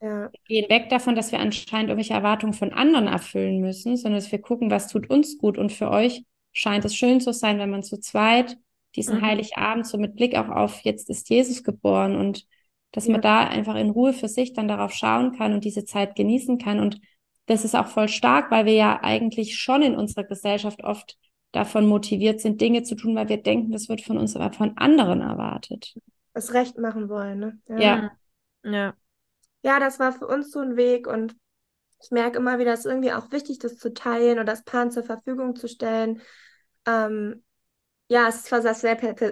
ja. 0.00 0.30
Wir 0.46 0.62
gehen 0.62 0.70
weg 0.70 0.88
davon, 0.88 1.14
dass 1.14 1.30
wir 1.30 1.40
anscheinend 1.40 1.90
irgendwelche 1.90 2.14
Erwartungen 2.14 2.54
von 2.54 2.72
anderen 2.72 3.06
erfüllen 3.06 3.60
müssen, 3.60 3.96
sondern 3.96 4.20
dass 4.20 4.32
wir 4.32 4.40
gucken, 4.40 4.70
was 4.70 4.88
tut 4.88 5.10
uns 5.10 5.38
gut. 5.38 5.58
Und 5.58 5.72
für 5.72 5.90
euch 5.90 6.24
scheint 6.52 6.84
es 6.84 6.96
schön 6.96 7.20
zu 7.20 7.32
sein, 7.32 7.58
wenn 7.58 7.70
man 7.70 7.82
zu 7.82 7.98
zweit 7.98 8.56
diesen 8.96 9.18
mhm. 9.18 9.22
Heiligabend 9.22 9.86
so 9.86 9.98
mit 9.98 10.16
Blick 10.16 10.36
auch 10.36 10.48
auf 10.48 10.80
jetzt 10.80 11.10
ist 11.10 11.30
Jesus 11.30 11.62
geboren 11.62 12.16
und 12.16 12.46
dass 12.92 13.06
ja. 13.06 13.12
man 13.12 13.20
da 13.20 13.46
einfach 13.46 13.76
in 13.76 13.90
Ruhe 13.90 14.12
für 14.12 14.28
sich 14.28 14.52
dann 14.52 14.68
darauf 14.68 14.92
schauen 14.92 15.36
kann 15.36 15.52
und 15.52 15.64
diese 15.64 15.84
Zeit 15.84 16.16
genießen 16.16 16.58
kann. 16.58 16.80
Und 16.80 17.00
das 17.46 17.64
ist 17.64 17.76
auch 17.76 17.86
voll 17.86 18.08
stark, 18.08 18.50
weil 18.50 18.66
wir 18.66 18.74
ja 18.74 19.00
eigentlich 19.02 19.56
schon 19.56 19.82
in 19.82 19.94
unserer 19.94 20.24
Gesellschaft 20.24 20.82
oft 20.82 21.16
davon 21.52 21.86
motiviert 21.86 22.40
sind, 22.40 22.60
Dinge 22.60 22.82
zu 22.82 22.96
tun, 22.96 23.14
weil 23.14 23.28
wir 23.28 23.42
denken, 23.42 23.72
das 23.72 23.88
wird 23.88 24.00
von 24.00 24.18
uns 24.18 24.36
aber 24.36 24.52
von 24.52 24.76
anderen 24.76 25.20
erwartet. 25.20 25.94
Das 26.32 26.52
Recht 26.52 26.78
machen 26.78 27.08
wollen, 27.08 27.38
ne? 27.38 27.58
Ja. 27.68 27.78
Ja. 27.78 28.10
ja 28.64 28.94
ja, 29.62 29.78
das 29.78 29.98
war 29.98 30.12
für 30.12 30.26
uns 30.26 30.50
so 30.50 30.60
ein 30.60 30.76
Weg 30.76 31.06
und 31.06 31.36
ich 32.02 32.10
merke 32.10 32.38
immer 32.38 32.58
wieder, 32.58 32.72
es 32.72 32.80
ist 32.80 32.86
irgendwie 32.86 33.12
auch 33.12 33.30
wichtig, 33.30 33.58
das 33.58 33.76
zu 33.76 33.92
teilen 33.92 34.38
und 34.38 34.46
das 34.46 34.64
Paaren 34.64 34.90
zur 34.90 35.02
Verfügung 35.02 35.54
zu 35.54 35.68
stellen. 35.68 36.22
Ähm, 36.86 37.42
ja, 38.10 38.26
es 38.26 38.36
ist 38.36 38.46
zwar 38.46 38.60
sehr, 38.60 38.74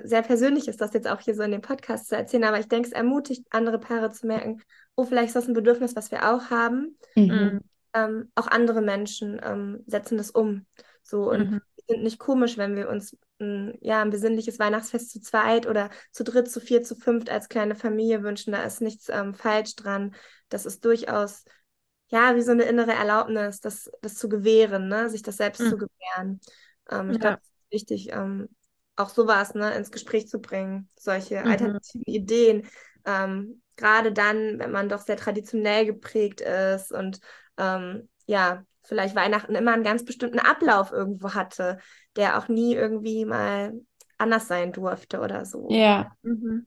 sehr 0.04 0.22
persönlich 0.22 0.68
ist, 0.68 0.80
das 0.80 0.94
jetzt 0.94 1.08
auch 1.08 1.20
hier 1.20 1.34
so 1.34 1.42
in 1.42 1.50
dem 1.50 1.62
Podcast 1.62 2.08
zu 2.08 2.16
erzählen, 2.16 2.44
aber 2.44 2.60
ich 2.60 2.68
denke, 2.68 2.86
es 2.86 2.94
ermutigt 2.94 3.44
andere 3.50 3.80
Paare 3.80 4.12
zu 4.12 4.24
merken, 4.28 4.62
oh, 4.94 5.04
vielleicht 5.04 5.28
ist 5.28 5.36
das 5.36 5.48
ein 5.48 5.54
Bedürfnis, 5.54 5.96
was 5.96 6.12
wir 6.12 6.32
auch 6.32 6.50
haben. 6.50 6.96
Mhm. 7.16 7.60
Ähm, 7.92 8.30
auch 8.36 8.46
andere 8.46 8.80
Menschen 8.80 9.40
ähm, 9.42 9.82
setzen 9.86 10.16
das 10.16 10.30
um. 10.30 10.64
So 11.02 11.28
und 11.28 11.50
mhm. 11.50 11.60
sind 11.88 12.04
nicht 12.04 12.20
komisch, 12.20 12.56
wenn 12.56 12.76
wir 12.76 12.88
uns 12.88 13.16
ein, 13.40 13.76
ja, 13.80 14.00
ein 14.00 14.10
besinnliches 14.10 14.60
Weihnachtsfest 14.60 15.10
zu 15.10 15.20
zweit 15.20 15.66
oder 15.66 15.90
zu 16.12 16.22
dritt, 16.22 16.48
zu 16.48 16.60
vier, 16.60 16.84
zu 16.84 16.94
fünft 16.94 17.30
als 17.30 17.48
kleine 17.48 17.74
Familie 17.74 18.22
wünschen. 18.22 18.52
Da 18.52 18.62
ist 18.62 18.80
nichts 18.80 19.08
ähm, 19.08 19.34
falsch 19.34 19.74
dran. 19.74 20.14
Das 20.50 20.66
ist 20.66 20.84
durchaus 20.84 21.44
ja, 22.10 22.36
wie 22.36 22.42
so 22.42 22.52
eine 22.52 22.62
innere 22.62 22.92
Erlaubnis, 22.92 23.60
das, 23.60 23.90
das 24.02 24.14
zu 24.14 24.28
gewähren, 24.28 24.86
ne? 24.86 25.10
sich 25.10 25.22
das 25.22 25.36
selbst 25.36 25.62
mhm. 25.62 25.68
zu 25.68 25.78
gewähren. 25.78 26.40
Ähm, 26.90 27.10
ich 27.10 27.16
ja. 27.16 27.20
glaube, 27.20 27.42
wichtig, 27.70 28.10
ähm, 28.12 28.48
auch 28.98 29.08
sowas 29.08 29.54
ne, 29.54 29.74
ins 29.74 29.90
Gespräch 29.90 30.28
zu 30.28 30.40
bringen, 30.40 30.88
solche 30.98 31.40
mhm. 31.40 31.46
alternativen 31.46 32.04
Ideen. 32.06 32.66
Ähm, 33.04 33.62
Gerade 33.76 34.12
dann, 34.12 34.58
wenn 34.58 34.72
man 34.72 34.88
doch 34.88 35.00
sehr 35.00 35.16
traditionell 35.16 35.86
geprägt 35.86 36.40
ist 36.40 36.90
und 36.90 37.20
ähm, 37.58 38.08
ja, 38.26 38.64
vielleicht 38.82 39.14
Weihnachten 39.14 39.54
immer 39.54 39.72
einen 39.72 39.84
ganz 39.84 40.04
bestimmten 40.04 40.40
Ablauf 40.40 40.90
irgendwo 40.90 41.32
hatte, 41.34 41.78
der 42.16 42.38
auch 42.38 42.48
nie 42.48 42.74
irgendwie 42.74 43.24
mal 43.24 43.72
anders 44.16 44.48
sein 44.48 44.72
durfte 44.72 45.20
oder 45.20 45.44
so. 45.44 45.68
Ja. 45.70 46.10
Mhm. 46.22 46.66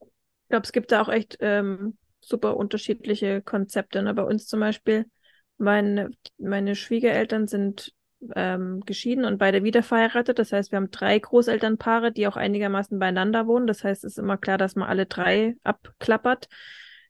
Ich 0.00 0.48
glaube, 0.48 0.64
es 0.64 0.72
gibt 0.72 0.92
da 0.92 1.02
auch 1.02 1.08
echt 1.08 1.38
ähm, 1.40 1.98
super 2.20 2.56
unterschiedliche 2.56 3.42
Konzepte. 3.42 4.02
Ne? 4.02 4.14
Bei 4.14 4.22
uns 4.22 4.46
zum 4.46 4.60
Beispiel, 4.60 5.06
meine, 5.58 6.10
meine 6.38 6.76
Schwiegereltern 6.76 7.48
sind 7.48 7.92
ähm, 8.34 8.80
geschieden 8.86 9.24
und 9.24 9.38
beide 9.38 9.62
wieder 9.62 9.82
verheiratet. 9.82 10.38
Das 10.38 10.52
heißt, 10.52 10.72
wir 10.72 10.76
haben 10.76 10.90
drei 10.90 11.18
Großelternpaare, 11.18 12.12
die 12.12 12.26
auch 12.26 12.36
einigermaßen 12.36 12.98
beieinander 12.98 13.46
wohnen. 13.46 13.66
Das 13.66 13.84
heißt, 13.84 14.04
es 14.04 14.12
ist 14.12 14.18
immer 14.18 14.36
klar, 14.36 14.58
dass 14.58 14.76
man 14.76 14.88
alle 14.88 15.06
drei 15.06 15.56
abklappert. 15.62 16.48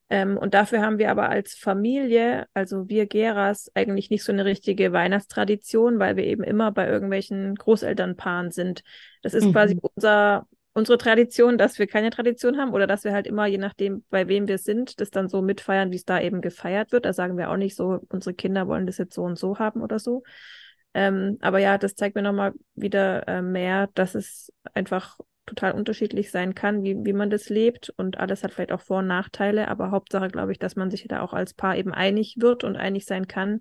Ähm, 0.09 0.37
und 0.37 0.55
dafür 0.55 0.83
haben 0.83 0.99
wir 0.99 1.11
aber 1.11 1.29
als 1.29 1.55
Familie, 1.55 2.47
also 2.55 2.89
wir 2.89 3.07
Geras, 3.07 3.71
eigentlich 3.75 4.09
nicht 4.09 4.23
so 4.23 4.33
eine 4.33 4.45
richtige 4.45 4.93
Weihnachtstradition, 4.93 5.99
weil 5.99 6.17
wir 6.17 6.25
eben 6.25 6.45
immer 6.45 6.71
bei 6.71 6.87
irgendwelchen 6.89 7.57
Großelternpaaren 7.57 8.53
sind. 8.53 8.83
Das 9.23 9.35
ist 9.35 9.47
mhm. 9.47 9.53
quasi 9.53 9.79
unser, 9.81 10.47
unsere 10.75 10.99
Tradition, 10.99 11.59
dass 11.59 11.79
wir 11.81 11.89
keine 11.89 12.11
Tradition 12.11 12.57
haben 12.57 12.73
oder 12.73 12.87
dass 12.87 13.03
wir 13.03 13.13
halt 13.13 13.27
immer, 13.27 13.47
je 13.47 13.59
nachdem, 13.59 14.05
bei 14.11 14.29
wem 14.29 14.47
wir 14.47 14.59
sind, 14.59 15.01
das 15.01 15.11
dann 15.11 15.29
so 15.29 15.43
mitfeiern, 15.43 15.91
wie 15.91 15.97
es 15.97 16.05
da 16.05 16.21
eben 16.21 16.41
gefeiert 16.41 16.93
wird. 16.93 17.05
Da 17.05 17.13
sagen 17.13 17.37
wir 17.37 17.51
auch 17.51 17.57
nicht 17.57 17.75
so, 17.75 17.99
unsere 18.09 18.35
Kinder 18.35 18.69
wollen 18.69 18.87
das 18.87 18.99
jetzt 18.99 19.15
so 19.15 19.25
und 19.25 19.37
so 19.39 19.59
haben 19.59 19.83
oder 19.83 19.99
so. 19.99 20.23
Ähm, 20.97 21.37
aber 21.43 21.59
ja, 21.59 21.77
das 21.77 21.95
zeigt 21.95 22.17
mir 22.17 22.23
nochmal 22.23 22.55
wieder 22.75 23.29
äh, 23.29 23.43
mehr, 23.43 23.91
dass 23.93 24.15
es 24.15 24.51
einfach 24.73 25.19
total 25.45 25.73
unterschiedlich 25.73 26.31
sein 26.31 26.55
kann, 26.55 26.85
wie, 26.85 26.97
wie 27.05 27.13
man 27.13 27.29
das 27.29 27.51
lebt. 27.51 27.91
Und 27.99 28.19
alles 28.19 28.43
hat 28.43 28.55
vielleicht 28.55 28.73
auch 28.73 28.81
Vor- 28.81 29.01
und 29.01 29.07
Nachteile. 29.07 29.69
Aber 29.69 29.91
Hauptsache, 29.91 30.29
glaube 30.29 30.53
ich, 30.53 30.59
dass 30.59 30.75
man 30.75 30.91
sich 30.91 31.07
da 31.07 31.21
auch 31.21 31.35
als 31.35 31.53
Paar 31.53 31.77
eben 31.77 31.93
einig 31.93 32.37
wird 32.39 32.65
und 32.65 32.77
einig 32.77 33.05
sein 33.05 33.29
kann 33.29 33.61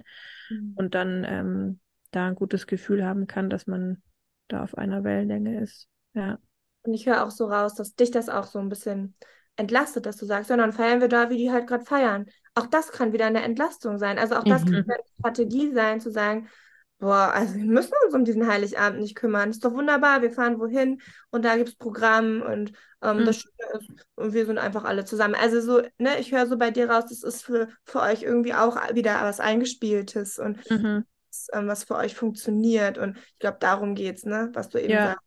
mhm. 0.50 0.76
und 0.78 0.96
dann 0.96 1.26
ähm, 1.28 1.80
da 2.12 2.26
ein 2.28 2.36
gutes 2.36 2.68
Gefühl 2.68 3.06
haben 3.06 3.28
kann, 3.28 3.50
dass 3.50 3.68
man 3.68 4.02
da 4.48 4.64
auf 4.64 4.78
einer 4.78 5.04
Wellenlänge 5.04 5.60
ist. 5.60 5.90
Ja. 6.14 6.40
Und 6.84 6.94
ich 6.94 7.06
höre 7.06 7.26
auch 7.26 7.32
so 7.32 7.48
raus, 7.48 7.76
dass 7.76 7.96
dich 7.96 8.12
das 8.12 8.30
auch 8.30 8.46
so 8.46 8.60
ein 8.60 8.70
bisschen 8.70 9.14
entlastet, 9.58 10.06
dass 10.06 10.16
du 10.16 10.26
sagst, 10.26 10.50
ja, 10.50 10.56
dann 10.56 10.72
feiern 10.72 11.02
wir 11.02 11.10
da, 11.10 11.30
wie 11.30 11.38
die 11.38 11.52
halt 11.52 11.68
gerade 11.68 11.84
feiern. 11.84 12.28
Auch 12.54 12.68
das 12.68 12.94
kann 12.94 13.12
wieder 13.12 13.26
eine 13.26 13.44
Entlastung 13.44 13.98
sein. 13.98 14.18
Also 14.20 14.36
auch 14.36 14.46
das 14.46 14.64
mhm. 14.64 14.72
kann 14.72 14.86
eine 14.86 15.04
Strategie 15.20 15.74
sein, 15.74 16.00
zu 16.00 16.10
sagen, 16.10 16.48
Boah, 16.98 17.34
also 17.34 17.56
wir 17.56 17.66
müssen 17.66 17.94
uns 18.06 18.16
um 18.16 18.24
diesen 18.24 18.48
Heiligabend 18.48 19.02
nicht 19.02 19.16
kümmern. 19.16 19.50
Ist 19.50 19.66
doch 19.66 19.74
wunderbar, 19.74 20.22
wir 20.22 20.32
fahren 20.32 20.60
wohin 20.60 21.02
und 21.30 21.44
da 21.44 21.58
gibt 21.58 21.70
es 21.70 21.76
Programm 21.76 22.42
und 22.42 22.72
ähm, 23.02 23.20
mhm. 23.20 23.26
das 23.26 23.38
Schöne 23.38 23.80
ist, 23.80 23.90
und 24.16 24.34
wir 24.34 24.46
sind 24.46 24.58
einfach 24.58 24.86
alle 24.86 25.04
zusammen. 25.04 25.36
Also 25.36 25.60
so, 25.60 25.82
ne, 25.98 26.20
ich 26.20 26.32
höre 26.32 26.48
so 26.48 26.58
bei 26.58 26.72
dir 26.72 26.90
raus, 26.90 27.06
das 27.10 27.22
ist 27.22 27.44
für, 27.44 27.68
für 27.84 28.00
euch 28.02 28.24
irgendwie 28.24 28.54
auch 28.54 28.78
wieder 28.94 29.22
was 29.24 29.42
Eingespieltes 29.42 30.40
und 30.40 30.70
mhm. 30.70 31.04
was, 31.28 31.48
ähm, 31.52 31.68
was 31.68 31.84
für 31.84 31.96
euch 31.96 32.16
funktioniert. 32.16 32.98
Und 32.98 33.18
ich 33.18 33.40
glaube, 33.40 33.58
darum 33.60 33.94
geht 33.94 34.18
es, 34.18 34.26
ne, 34.26 34.50
was 34.54 34.70
du 34.70 34.80
eben 34.80 34.94
ja. 34.94 35.08
sagst. 35.08 35.26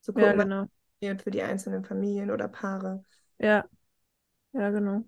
Zu 0.00 0.12
gucken, 0.14 0.26
ja, 0.26 0.32
genau. 0.32 0.62
was 0.62 0.68
funktioniert 0.70 1.22
für 1.22 1.30
die 1.30 1.42
einzelnen 1.42 1.84
Familien 1.84 2.30
oder 2.30 2.48
Paare. 2.48 3.04
Ja, 3.38 3.66
ja, 4.52 4.70
genau. 4.70 5.04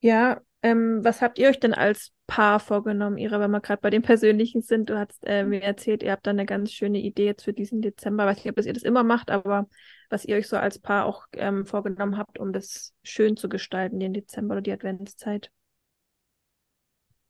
Ja, 0.00 0.42
ähm, 0.60 1.02
was 1.02 1.22
habt 1.22 1.38
ihr 1.38 1.48
euch 1.48 1.58
denn 1.58 1.72
als 1.72 2.12
Paar 2.26 2.58
vorgenommen, 2.58 3.18
Ira, 3.18 3.38
wenn 3.38 3.50
wir 3.50 3.60
gerade 3.60 3.82
bei 3.82 3.90
den 3.90 4.02
Persönlichen 4.02 4.62
sind? 4.62 4.88
Du 4.88 4.98
hast 4.98 5.26
äh, 5.26 5.44
mir 5.44 5.62
erzählt, 5.62 6.02
ihr 6.02 6.12
habt 6.12 6.26
da 6.26 6.30
eine 6.30 6.46
ganz 6.46 6.72
schöne 6.72 6.98
Idee 6.98 7.26
jetzt 7.26 7.44
für 7.44 7.52
diesen 7.52 7.82
Dezember. 7.82 8.24
Ich 8.24 8.28
weiß 8.28 8.44
nicht, 8.44 8.52
ob 8.52 8.66
ihr 8.66 8.72
das 8.72 8.82
immer 8.82 9.04
macht, 9.04 9.30
aber 9.30 9.68
was 10.08 10.24
ihr 10.24 10.36
euch 10.36 10.48
so 10.48 10.56
als 10.56 10.78
Paar 10.78 11.04
auch 11.04 11.26
ähm, 11.32 11.66
vorgenommen 11.66 12.16
habt, 12.16 12.38
um 12.38 12.52
das 12.52 12.94
schön 13.02 13.36
zu 13.36 13.48
gestalten, 13.48 14.00
den 14.00 14.14
Dezember 14.14 14.54
oder 14.54 14.62
die 14.62 14.72
Adventszeit. 14.72 15.50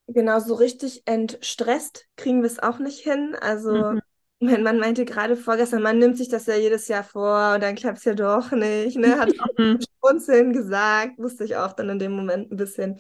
Genau, 0.07 0.39
so 0.39 0.55
richtig 0.55 1.03
entstresst 1.07 2.07
kriegen 2.17 2.43
wir 2.43 2.47
es 2.47 2.59
auch 2.59 2.79
nicht 2.79 3.01
hin. 3.01 3.35
Also 3.41 3.93
mhm. 3.93 4.01
mein 4.39 4.63
Mann 4.63 4.79
meinte 4.79 5.05
gerade 5.05 5.35
vorgestern, 5.37 5.83
man 5.83 5.99
nimmt 5.99 6.19
sich 6.19 6.29
das 6.29 6.47
ja 6.47 6.57
jedes 6.57 6.89
Jahr 6.89 7.05
vor 7.05 7.55
und 7.55 7.63
dann 7.63 7.75
klappt 7.75 7.99
es 7.99 8.05
ja 8.05 8.15
doch 8.15 8.53
nicht. 8.53 8.97
Ne? 8.97 9.19
Hat 9.19 9.31
auch 9.41 9.79
Schmunzeln 10.01 10.53
gesagt, 10.53 11.19
wusste 11.19 11.45
ich 11.45 11.57
auch 11.57 11.73
dann 11.73 11.89
in 11.89 11.99
dem 11.99 12.13
Moment 12.13 12.53
ein 12.53 12.57
bisschen 12.57 12.99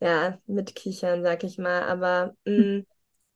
ja, 0.00 0.38
mitkichern, 0.46 1.22
sag 1.22 1.44
ich 1.44 1.58
mal. 1.58 1.82
Aber 1.82 2.34
mh, 2.44 2.56
hm. 2.56 2.86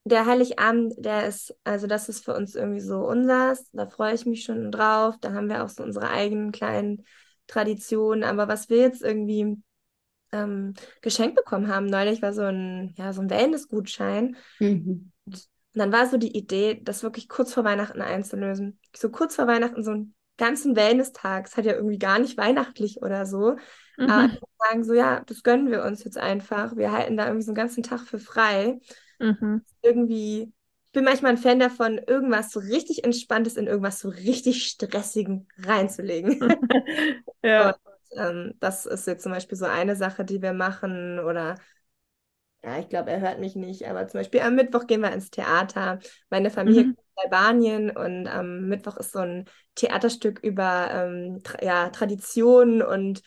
der 0.04 0.26
Heiligabend, 0.26 0.94
der 0.98 1.26
ist, 1.26 1.54
also 1.64 1.86
das 1.86 2.08
ist 2.08 2.24
für 2.24 2.34
uns 2.34 2.54
irgendwie 2.54 2.80
so 2.80 3.06
unsers. 3.06 3.68
Da 3.72 3.86
freue 3.86 4.14
ich 4.14 4.26
mich 4.26 4.44
schon 4.44 4.70
drauf. 4.70 5.16
Da 5.20 5.32
haben 5.32 5.48
wir 5.48 5.64
auch 5.64 5.68
so 5.68 5.82
unsere 5.82 6.10
eigenen 6.10 6.52
kleinen 6.52 7.04
Traditionen. 7.46 8.24
Aber 8.24 8.48
was 8.48 8.68
wir 8.68 8.78
jetzt 8.78 9.02
irgendwie 9.02 9.56
ähm, 10.32 10.74
geschenkt 11.00 11.36
bekommen 11.36 11.68
haben, 11.68 11.86
neulich 11.86 12.22
war 12.22 12.32
so 12.32 12.42
ein, 12.42 12.94
ja, 12.96 13.12
so 13.12 13.20
ein 13.20 13.30
Wellness-Gutschein. 13.30 14.36
Mhm. 14.58 15.12
Und 15.26 15.48
dann 15.74 15.92
war 15.92 16.06
so 16.06 16.16
die 16.16 16.36
Idee, 16.36 16.80
das 16.82 17.02
wirklich 17.02 17.28
kurz 17.28 17.52
vor 17.52 17.64
Weihnachten 17.64 18.02
einzulösen. 18.02 18.78
So 18.96 19.10
kurz 19.10 19.36
vor 19.36 19.46
Weihnachten 19.46 19.82
so 19.82 19.90
einen 19.92 20.14
ganzen 20.36 20.76
Wellness-Tag. 20.76 21.46
Es 21.46 21.56
hat 21.56 21.64
ja 21.64 21.74
irgendwie 21.74 21.98
gar 21.98 22.18
nicht 22.18 22.36
weihnachtlich 22.36 23.02
oder 23.02 23.26
so. 23.26 23.56
Mhm. 23.96 24.10
Aber 24.10 24.30
sagen 24.58 24.84
so, 24.84 24.94
ja, 24.94 25.20
das 25.26 25.42
gönnen 25.42 25.70
wir 25.70 25.84
uns 25.84 26.04
jetzt 26.04 26.18
einfach. 26.18 26.76
Wir 26.76 26.92
halten 26.92 27.16
da 27.16 27.26
irgendwie 27.26 27.44
so 27.44 27.50
einen 27.50 27.56
ganzen 27.56 27.82
Tag 27.82 28.00
für 28.00 28.18
frei. 28.18 28.78
Mhm. 29.18 29.62
Irgendwie, 29.82 30.52
ich 30.86 30.92
bin 30.92 31.04
manchmal 31.04 31.32
ein 31.32 31.38
Fan 31.38 31.58
davon, 31.58 31.98
irgendwas 31.98 32.50
so 32.50 32.60
richtig 32.60 33.04
Entspanntes 33.04 33.56
in 33.56 33.66
irgendwas 33.66 33.98
so 33.98 34.08
richtig 34.08 34.66
Stressigen 34.66 35.48
reinzulegen. 35.58 36.38
ja. 37.42 37.70
Und, 37.70 37.76
ähm, 38.18 38.54
das 38.60 38.86
ist 38.86 39.06
jetzt 39.06 39.22
zum 39.22 39.32
Beispiel 39.32 39.56
so 39.56 39.66
eine 39.66 39.96
Sache, 39.96 40.24
die 40.24 40.42
wir 40.42 40.52
machen. 40.52 41.18
Oder 41.18 41.56
ja, 42.64 42.78
ich 42.78 42.88
glaube, 42.88 43.10
er 43.10 43.20
hört 43.20 43.40
mich 43.40 43.56
nicht, 43.56 43.88
aber 43.88 44.06
zum 44.06 44.20
Beispiel 44.20 44.40
am 44.40 44.54
Mittwoch 44.54 44.86
gehen 44.86 45.00
wir 45.00 45.12
ins 45.12 45.30
Theater. 45.30 45.98
Meine 46.30 46.50
Familie 46.50 46.84
mhm. 46.84 46.94
kommt 46.94 46.98
aus 47.16 47.24
Albanien 47.24 47.90
und 47.90 48.28
am 48.28 48.68
Mittwoch 48.68 48.96
ist 48.98 49.12
so 49.12 49.18
ein 49.18 49.46
Theaterstück 49.74 50.38
über 50.44 50.88
ähm, 50.92 51.40
tra 51.42 51.64
ja, 51.64 51.88
Traditionen 51.88 52.82
und 52.82 53.22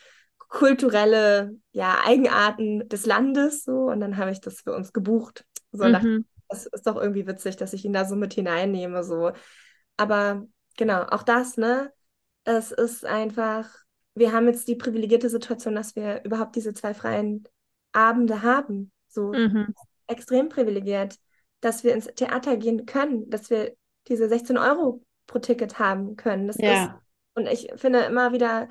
kulturelle 0.49 1.55
ja, 1.71 1.99
Eigenarten 2.05 2.87
des 2.89 3.05
Landes 3.05 3.63
so 3.63 3.85
und 3.85 3.99
dann 3.99 4.17
habe 4.17 4.31
ich 4.31 4.41
das 4.41 4.61
für 4.61 4.73
uns 4.73 4.93
gebucht. 4.93 5.45
So, 5.71 5.85
mhm. 5.85 5.93
dachte, 5.93 6.25
das 6.49 6.65
ist 6.65 6.87
doch 6.87 6.95
irgendwie 6.95 7.27
witzig, 7.27 7.57
dass 7.57 7.73
ich 7.73 7.85
ihn 7.85 7.93
da 7.93 8.05
so 8.05 8.15
mit 8.15 8.33
hineinnehme. 8.33 9.03
So. 9.03 9.31
Aber 9.97 10.45
genau, 10.77 11.03
auch 11.03 11.23
das, 11.23 11.57
ne? 11.57 11.91
Es 12.43 12.71
ist 12.71 13.05
einfach, 13.05 13.69
wir 14.13 14.31
haben 14.31 14.47
jetzt 14.47 14.67
die 14.67 14.75
privilegierte 14.75 15.29
Situation, 15.29 15.75
dass 15.75 15.95
wir 15.95 16.23
überhaupt 16.23 16.55
diese 16.55 16.73
zwei 16.73 16.93
freien 16.93 17.43
Abende 17.91 18.43
haben. 18.43 18.91
So 19.07 19.33
mhm. 19.33 19.73
extrem 20.07 20.49
privilegiert, 20.49 21.17
dass 21.61 21.83
wir 21.83 21.93
ins 21.93 22.05
Theater 22.05 22.57
gehen 22.57 22.85
können, 22.85 23.29
dass 23.29 23.49
wir 23.49 23.75
diese 24.07 24.29
16 24.29 24.57
Euro 24.57 25.03
pro 25.25 25.39
Ticket 25.39 25.79
haben 25.79 26.15
können. 26.15 26.47
Das 26.47 26.57
ja. 26.57 26.85
ist, 26.85 26.91
und 27.33 27.47
ich 27.47 27.71
finde 27.75 27.99
immer 28.01 28.31
wieder, 28.31 28.69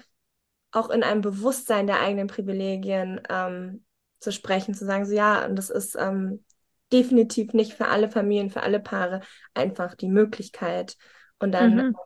auch 0.74 0.90
in 0.90 1.02
einem 1.02 1.20
Bewusstsein 1.20 1.86
der 1.86 2.00
eigenen 2.00 2.26
Privilegien 2.26 3.20
ähm, 3.28 3.84
zu 4.20 4.32
sprechen, 4.32 4.74
zu 4.74 4.84
sagen, 4.84 5.06
so 5.06 5.14
ja, 5.14 5.44
und 5.46 5.56
das 5.56 5.70
ist 5.70 5.96
ähm, 5.96 6.44
definitiv 6.92 7.52
nicht 7.52 7.74
für 7.74 7.88
alle 7.88 8.10
Familien, 8.10 8.50
für 8.50 8.62
alle 8.62 8.80
Paare 8.80 9.20
einfach 9.54 9.94
die 9.94 10.08
Möglichkeit. 10.08 10.96
Und 11.38 11.52
dann 11.52 11.76
mhm. 11.76 11.96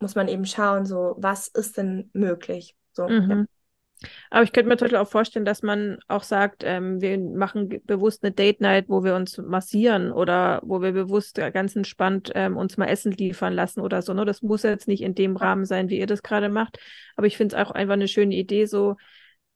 muss 0.00 0.14
man 0.14 0.28
eben 0.28 0.46
schauen, 0.46 0.86
so 0.86 1.14
was 1.18 1.48
ist 1.48 1.76
denn 1.76 2.10
möglich? 2.12 2.76
So, 2.92 3.08
mhm. 3.08 3.30
ja. 3.30 3.44
Aber 4.30 4.42
ich 4.42 4.52
könnte 4.52 4.68
mir 4.68 4.76
zum 4.76 4.86
Beispiel 4.86 4.98
auch 4.98 5.08
vorstellen, 5.08 5.44
dass 5.44 5.62
man 5.62 5.98
auch 6.08 6.22
sagt, 6.22 6.62
ähm, 6.64 7.00
wir 7.00 7.18
machen 7.18 7.80
bewusst 7.84 8.22
eine 8.22 8.32
Date 8.32 8.60
Night, 8.60 8.86
wo 8.88 9.04
wir 9.04 9.14
uns 9.14 9.38
massieren 9.38 10.12
oder 10.12 10.60
wo 10.64 10.82
wir 10.82 10.92
bewusst 10.92 11.36
ganz 11.36 11.74
entspannt 11.76 12.30
ähm, 12.34 12.56
uns 12.56 12.76
mal 12.76 12.86
Essen 12.86 13.12
liefern 13.12 13.54
lassen 13.54 13.80
oder 13.80 14.02
so. 14.02 14.12
Ne? 14.12 14.24
Das 14.24 14.42
muss 14.42 14.62
jetzt 14.62 14.88
nicht 14.88 15.02
in 15.02 15.14
dem 15.14 15.36
Rahmen 15.36 15.64
sein, 15.64 15.88
wie 15.88 15.98
ihr 15.98 16.06
das 16.06 16.22
gerade 16.22 16.48
macht. 16.48 16.78
Aber 17.16 17.26
ich 17.26 17.36
finde 17.36 17.56
es 17.56 17.62
auch 17.62 17.70
einfach 17.70 17.94
eine 17.94 18.08
schöne 18.08 18.34
Idee, 18.34 18.66
so 18.66 18.96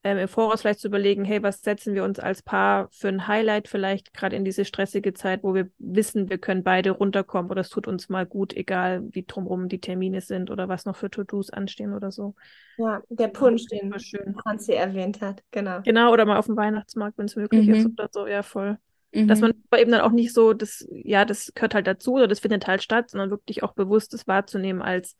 ähm, 0.03 0.17
im 0.17 0.27
Voraus 0.29 0.61
vielleicht 0.61 0.79
zu 0.79 0.87
überlegen, 0.87 1.25
hey, 1.25 1.43
was 1.43 1.61
setzen 1.61 1.93
wir 1.93 2.05
uns 2.05 2.19
als 2.19 2.41
Paar 2.41 2.87
für 2.91 3.09
ein 3.09 3.27
Highlight 3.27 3.67
vielleicht 3.67 4.13
gerade 4.13 4.35
in 4.35 4.45
diese 4.45 4.63
stressige 4.63 5.13
Zeit, 5.13 5.43
wo 5.43 5.53
wir 5.53 5.69
wissen, 5.77 6.29
wir 6.29 6.37
können 6.37 6.63
beide 6.63 6.91
runterkommen 6.91 7.51
oder 7.51 7.61
es 7.61 7.69
tut 7.69 7.85
uns 7.85 8.07
mal 8.07 8.25
gut, 8.25 8.53
egal 8.53 9.03
wie 9.11 9.25
drumherum 9.25 9.67
die 9.67 9.81
Termine 9.81 10.21
sind 10.21 10.51
oder 10.51 10.69
was 10.69 10.85
noch 10.85 10.95
für 10.95 11.09
To-Dos 11.09 11.49
anstehen 11.49 11.93
oder 11.93 12.11
so. 12.11 12.35
Ja, 12.77 13.01
der 13.09 13.27
Punsch, 13.27 13.65
den 13.65 13.93
Franzi 14.41 14.71
erwähnt 14.71 15.19
hat, 15.19 15.43
genau. 15.51 15.81
Genau, 15.83 16.13
oder 16.13 16.25
mal 16.25 16.37
auf 16.37 16.45
dem 16.45 16.55
Weihnachtsmarkt, 16.55 17.17
wenn 17.17 17.25
es 17.25 17.35
möglich 17.35 17.67
mhm. 17.67 17.73
ist 17.73 17.85
oder 17.87 18.07
so, 18.09 18.25
ja, 18.25 18.41
voll. 18.41 18.77
Mhm. 19.13 19.27
Dass 19.27 19.41
man 19.41 19.53
aber 19.69 19.81
eben 19.81 19.91
dann 19.91 20.01
auch 20.01 20.11
nicht 20.11 20.33
so, 20.33 20.53
das, 20.53 20.87
ja, 20.91 21.25
das 21.25 21.51
gehört 21.55 21.73
halt 21.73 21.87
dazu 21.87 22.13
oder 22.13 22.27
das 22.27 22.39
findet 22.39 22.67
halt 22.67 22.83
statt, 22.83 23.09
sondern 23.09 23.31
wirklich 23.31 23.63
auch 23.63 23.73
bewusst 23.73 24.13
das 24.13 24.27
wahrzunehmen 24.27 24.81
als 24.81 25.17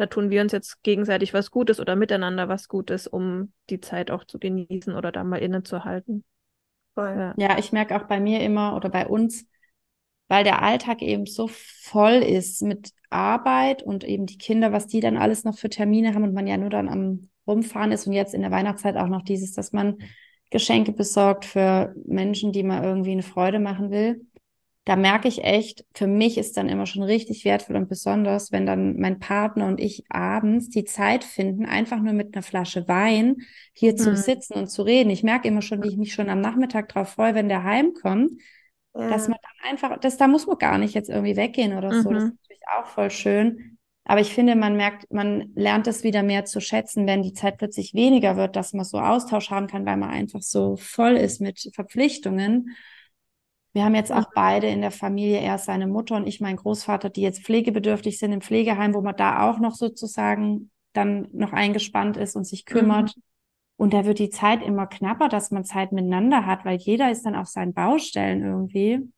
da 0.00 0.06
tun 0.06 0.30
wir 0.30 0.40
uns 0.40 0.52
jetzt 0.52 0.82
gegenseitig 0.82 1.34
was 1.34 1.50
Gutes 1.50 1.78
oder 1.78 1.94
miteinander 1.94 2.48
was 2.48 2.68
Gutes, 2.68 3.06
um 3.06 3.52
die 3.68 3.80
Zeit 3.80 4.10
auch 4.10 4.24
zu 4.24 4.38
genießen 4.38 4.94
oder 4.94 5.12
da 5.12 5.24
mal 5.24 5.36
innezuhalten. 5.36 6.24
Ja. 6.96 7.34
ja, 7.36 7.58
ich 7.58 7.70
merke 7.70 7.96
auch 7.96 8.04
bei 8.04 8.18
mir 8.18 8.40
immer 8.40 8.76
oder 8.76 8.88
bei 8.88 9.06
uns, 9.06 9.46
weil 10.28 10.42
der 10.42 10.62
Alltag 10.62 11.02
eben 11.02 11.26
so 11.26 11.48
voll 11.48 12.14
ist 12.14 12.62
mit 12.62 12.92
Arbeit 13.10 13.82
und 13.82 14.04
eben 14.04 14.24
die 14.24 14.38
Kinder, 14.38 14.72
was 14.72 14.86
die 14.86 15.00
dann 15.00 15.18
alles 15.18 15.44
noch 15.44 15.58
für 15.58 15.68
Termine 15.68 16.14
haben 16.14 16.24
und 16.24 16.34
man 16.34 16.46
ja 16.46 16.56
nur 16.56 16.70
dann 16.70 16.88
am 16.88 17.28
Rumfahren 17.46 17.92
ist 17.92 18.06
und 18.06 18.14
jetzt 18.14 18.32
in 18.32 18.40
der 18.40 18.50
Weihnachtszeit 18.50 18.96
auch 18.96 19.08
noch 19.08 19.22
dieses, 19.22 19.52
dass 19.52 19.72
man 19.72 19.98
Geschenke 20.50 20.92
besorgt 20.92 21.44
für 21.44 21.94
Menschen, 22.06 22.52
die 22.52 22.62
man 22.62 22.82
irgendwie 22.82 23.12
eine 23.12 23.22
Freude 23.22 23.60
machen 23.60 23.90
will 23.90 24.26
da 24.90 24.96
merke 24.96 25.28
ich 25.28 25.44
echt, 25.44 25.84
für 25.94 26.08
mich 26.08 26.36
ist 26.36 26.56
dann 26.56 26.68
immer 26.68 26.84
schon 26.84 27.04
richtig 27.04 27.44
wertvoll 27.44 27.76
und 27.76 27.88
besonders, 27.88 28.50
wenn 28.50 28.66
dann 28.66 28.98
mein 28.98 29.20
Partner 29.20 29.68
und 29.68 29.78
ich 29.78 30.02
abends 30.08 30.68
die 30.68 30.82
Zeit 30.82 31.22
finden, 31.22 31.64
einfach 31.64 32.00
nur 32.00 32.12
mit 32.12 32.34
einer 32.34 32.42
Flasche 32.42 32.88
Wein 32.88 33.36
hier 33.72 33.92
mhm. 33.92 33.98
zu 33.98 34.16
sitzen 34.16 34.54
und 34.54 34.66
zu 34.66 34.82
reden. 34.82 35.10
Ich 35.10 35.22
merke 35.22 35.46
immer 35.46 35.62
schon, 35.62 35.80
wie 35.84 35.90
ich 35.90 35.96
mich 35.96 36.12
schon 36.12 36.28
am 36.28 36.40
Nachmittag 36.40 36.92
darauf 36.92 37.10
freue, 37.10 37.36
wenn 37.36 37.48
der 37.48 37.62
heimkommt, 37.62 38.32
ja. 38.92 39.08
dass 39.08 39.28
man 39.28 39.38
dann 39.40 39.70
einfach, 39.70 39.96
das, 40.00 40.16
da 40.16 40.26
muss 40.26 40.48
man 40.48 40.58
gar 40.58 40.76
nicht 40.76 40.94
jetzt 40.94 41.08
irgendwie 41.08 41.36
weggehen 41.36 41.78
oder 41.78 41.92
mhm. 41.92 42.02
so. 42.02 42.10
Das 42.10 42.24
ist 42.24 42.30
mhm. 42.30 42.38
natürlich 42.40 42.62
auch 42.76 42.86
voll 42.86 43.10
schön. 43.12 43.78
Aber 44.02 44.20
ich 44.20 44.34
finde, 44.34 44.56
man 44.56 44.76
merkt, 44.76 45.08
man 45.12 45.52
lernt 45.54 45.86
es 45.86 46.02
wieder 46.02 46.24
mehr 46.24 46.46
zu 46.46 46.60
schätzen, 46.60 47.06
wenn 47.06 47.22
die 47.22 47.32
Zeit 47.32 47.58
plötzlich 47.58 47.94
weniger 47.94 48.36
wird, 48.36 48.56
dass 48.56 48.72
man 48.72 48.84
so 48.84 48.98
Austausch 48.98 49.50
haben 49.50 49.68
kann, 49.68 49.86
weil 49.86 49.98
man 49.98 50.10
einfach 50.10 50.42
so 50.42 50.74
voll 50.74 51.12
ist 51.12 51.40
mit 51.40 51.70
Verpflichtungen. 51.76 52.76
Wir 53.72 53.84
haben 53.84 53.94
jetzt 53.94 54.12
auch 54.12 54.26
beide 54.34 54.66
in 54.66 54.80
der 54.80 54.90
Familie, 54.90 55.40
erst 55.40 55.66
seine 55.66 55.86
Mutter 55.86 56.16
und 56.16 56.26
ich, 56.26 56.40
mein 56.40 56.56
Großvater, 56.56 57.08
die 57.08 57.22
jetzt 57.22 57.44
pflegebedürftig 57.44 58.18
sind 58.18 58.32
im 58.32 58.40
Pflegeheim, 58.40 58.94
wo 58.94 59.00
man 59.00 59.16
da 59.16 59.48
auch 59.48 59.60
noch 59.60 59.74
sozusagen 59.74 60.70
dann 60.92 61.28
noch 61.32 61.52
eingespannt 61.52 62.16
ist 62.16 62.34
und 62.34 62.44
sich 62.44 62.66
kümmert. 62.66 63.16
Mhm. 63.16 63.22
Und 63.76 63.94
da 63.94 64.04
wird 64.04 64.18
die 64.18 64.30
Zeit 64.30 64.62
immer 64.62 64.86
knapper, 64.86 65.28
dass 65.28 65.52
man 65.52 65.64
Zeit 65.64 65.92
miteinander 65.92 66.46
hat, 66.46 66.64
weil 66.64 66.78
jeder 66.78 67.10
ist 67.10 67.24
dann 67.24 67.36
auf 67.36 67.46
seinen 67.46 67.72
Baustellen 67.72 68.44
irgendwie. 68.44 69.08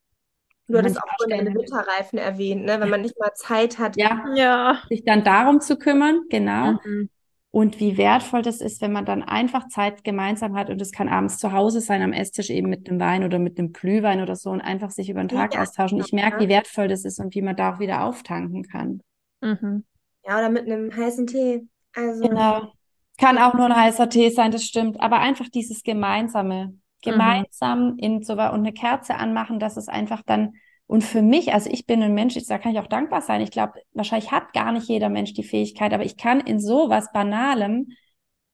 Du 0.68 0.78
hattest 0.78 0.98
auch 0.98 1.08
schon 1.18 1.30
deine 1.30 1.52
Winterreifen 1.54 2.18
erwähnt, 2.18 2.64
ne? 2.64 2.78
wenn 2.78 2.88
man 2.88 3.02
nicht 3.02 3.18
mal 3.18 3.32
Zeit 3.34 3.78
hat. 3.78 3.96
Ja, 3.96 4.24
ja. 4.36 4.78
sich 4.88 5.02
dann 5.04 5.24
darum 5.24 5.60
zu 5.60 5.76
kümmern, 5.78 6.22
genau. 6.28 6.78
Mhm 6.84 7.08
und 7.52 7.80
wie 7.80 7.98
wertvoll 7.98 8.40
das 8.40 8.62
ist, 8.62 8.80
wenn 8.80 8.92
man 8.92 9.04
dann 9.04 9.22
einfach 9.22 9.68
Zeit 9.68 10.04
gemeinsam 10.04 10.56
hat 10.56 10.70
und 10.70 10.80
es 10.80 10.90
kann 10.90 11.10
abends 11.10 11.36
zu 11.36 11.52
Hause 11.52 11.82
sein, 11.82 12.00
am 12.00 12.14
Esstisch 12.14 12.48
eben 12.48 12.70
mit 12.70 12.88
einem 12.88 12.98
Wein 12.98 13.24
oder 13.24 13.38
mit 13.38 13.58
einem 13.58 13.74
Glühwein 13.74 14.22
oder 14.22 14.36
so 14.36 14.50
und 14.50 14.62
einfach 14.62 14.90
sich 14.90 15.10
über 15.10 15.20
den 15.20 15.28
Tag 15.28 15.54
ja, 15.54 15.60
austauschen. 15.60 16.00
Ich 16.00 16.14
merke, 16.14 16.40
wie 16.40 16.48
wertvoll 16.48 16.88
das 16.88 17.04
ist 17.04 17.20
und 17.20 17.34
wie 17.34 17.42
man 17.42 17.54
da 17.54 17.74
auch 17.74 17.78
wieder 17.78 18.04
auftanken 18.04 18.62
kann. 18.62 19.02
Mhm. 19.42 19.84
Ja, 20.26 20.38
oder 20.38 20.48
mit 20.48 20.66
einem 20.66 20.96
heißen 20.96 21.26
Tee. 21.26 21.68
Also. 21.94 22.26
Genau. 22.26 22.72
Kann 23.18 23.36
auch 23.36 23.52
nur 23.52 23.66
ein 23.66 23.76
heißer 23.76 24.08
Tee 24.08 24.30
sein, 24.30 24.50
das 24.50 24.64
stimmt. 24.64 24.98
Aber 24.98 25.20
einfach 25.20 25.48
dieses 25.50 25.82
Gemeinsame. 25.82 26.68
Mhm. 26.68 26.80
Gemeinsam 27.02 27.90
mhm. 27.92 27.98
in 27.98 28.22
so 28.22 28.32
und 28.32 28.40
eine 28.40 28.72
Kerze 28.72 29.16
anmachen, 29.16 29.58
dass 29.60 29.76
es 29.76 29.88
einfach 29.88 30.22
dann 30.24 30.54
und 30.86 31.02
für 31.02 31.22
mich, 31.22 31.54
also 31.54 31.70
ich 31.70 31.86
bin 31.86 32.02
ein 32.02 32.14
Mensch, 32.14 32.34
da 32.46 32.58
kann 32.58 32.72
ich 32.72 32.78
auch 32.78 32.86
dankbar 32.86 33.22
sein. 33.22 33.40
Ich 33.40 33.50
glaube, 33.50 33.74
wahrscheinlich 33.92 34.30
hat 34.30 34.52
gar 34.52 34.72
nicht 34.72 34.88
jeder 34.88 35.08
Mensch 35.08 35.32
die 35.32 35.44
Fähigkeit, 35.44 35.92
aber 35.92 36.04
ich 36.04 36.16
kann 36.16 36.40
in 36.40 36.60
so 36.60 36.90
was 36.90 37.12
Banalem 37.12 37.88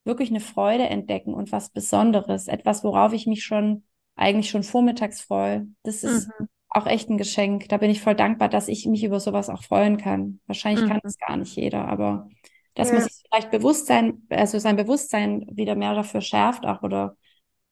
wirklich 0.04 0.30
eine 0.30 0.40
Freude 0.40 0.88
entdecken 0.88 1.34
und 1.34 1.52
was 1.52 1.70
Besonderes. 1.70 2.48
Etwas, 2.48 2.84
worauf 2.84 3.12
ich 3.12 3.26
mich 3.26 3.44
schon 3.44 3.84
eigentlich 4.16 4.50
schon 4.50 4.62
vormittags 4.62 5.20
freue. 5.20 5.66
Das 5.82 6.02
ist 6.02 6.28
mhm. 6.38 6.48
auch 6.68 6.86
echt 6.86 7.08
ein 7.08 7.18
Geschenk. 7.18 7.68
Da 7.68 7.76
bin 7.76 7.90
ich 7.90 8.00
voll 8.00 8.14
dankbar, 8.14 8.48
dass 8.48 8.68
ich 8.68 8.86
mich 8.86 9.04
über 9.04 9.20
sowas 9.20 9.48
auch 9.48 9.62
freuen 9.62 9.96
kann. 9.96 10.40
Wahrscheinlich 10.46 10.84
mhm. 10.84 10.88
kann 10.90 11.00
das 11.02 11.18
gar 11.18 11.36
nicht 11.36 11.56
jeder, 11.56 11.86
aber 11.86 12.28
dass 12.74 12.88
ja. 12.88 12.94
man 12.94 13.02
sich 13.04 13.22
vielleicht 13.28 13.50
Bewusstsein, 13.50 14.22
also 14.30 14.58
sein 14.58 14.76
Bewusstsein 14.76 15.46
wieder 15.50 15.74
mehr 15.74 15.94
dafür 15.94 16.20
schärft 16.20 16.66
auch 16.66 16.82
oder 16.82 17.16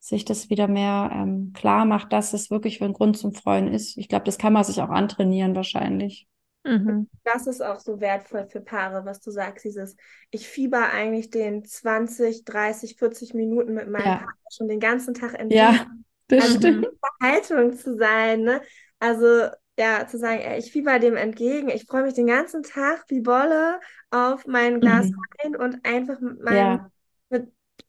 sich 0.07 0.23
das 0.23 0.49
wieder 0.49 0.69
mehr 0.69 1.09
ähm, 1.13 1.51
klar 1.53 1.83
macht, 1.85 2.13
dass 2.13 2.31
es 2.31 2.49
wirklich 2.49 2.77
für 2.77 2.85
einen 2.85 2.93
Grund 2.93 3.17
zum 3.17 3.33
Freuen 3.33 3.67
ist. 3.67 3.97
Ich 3.97 4.07
glaube, 4.07 4.23
das 4.23 4.37
kann 4.37 4.53
man 4.53 4.63
sich 4.63 4.81
auch 4.81 4.89
antrainieren 4.89 5.53
wahrscheinlich. 5.53 6.27
Mhm. 6.63 7.09
Das 7.25 7.45
ist 7.45 7.61
auch 7.61 7.79
so 7.79 7.99
wertvoll 7.99 8.47
für 8.47 8.61
Paare, 8.61 9.03
was 9.05 9.19
du 9.19 9.31
sagst, 9.31 9.65
dieses, 9.65 9.97
ich 10.31 10.47
fieber 10.47 10.91
eigentlich 10.91 11.29
den 11.29 11.65
20, 11.65 12.45
30, 12.45 12.95
40 12.95 13.33
Minuten 13.33 13.73
mit 13.73 13.89
meinem 13.89 14.05
ja. 14.05 14.15
Partner 14.17 14.51
schon 14.55 14.67
den 14.69 14.79
ganzen 14.79 15.13
Tag 15.13 15.33
entgegen. 15.33 15.61
Ja, 15.61 15.87
das 16.29 16.43
also 16.45 16.57
stimmt. 16.57 16.87
Haltung 17.21 17.73
zu 17.75 17.97
sein, 17.97 18.43
ne? 18.43 18.61
Also 18.99 19.47
ja, 19.77 20.07
zu 20.07 20.17
sagen, 20.17 20.41
ich 20.57 20.71
fieber 20.71 20.99
dem 20.99 21.17
entgegen, 21.17 21.69
ich 21.69 21.85
freue 21.85 22.03
mich 22.03 22.13
den 22.13 22.27
ganzen 22.27 22.63
Tag 22.63 23.03
wie 23.09 23.21
Bolle 23.21 23.79
auf 24.09 24.47
mein 24.47 24.79
Glas 24.79 25.07
mhm. 25.07 25.15
Wein 25.43 25.55
und 25.55 25.85
einfach 25.85 26.19
mit 26.21 26.41
meinem 26.41 26.57
ja 26.57 26.91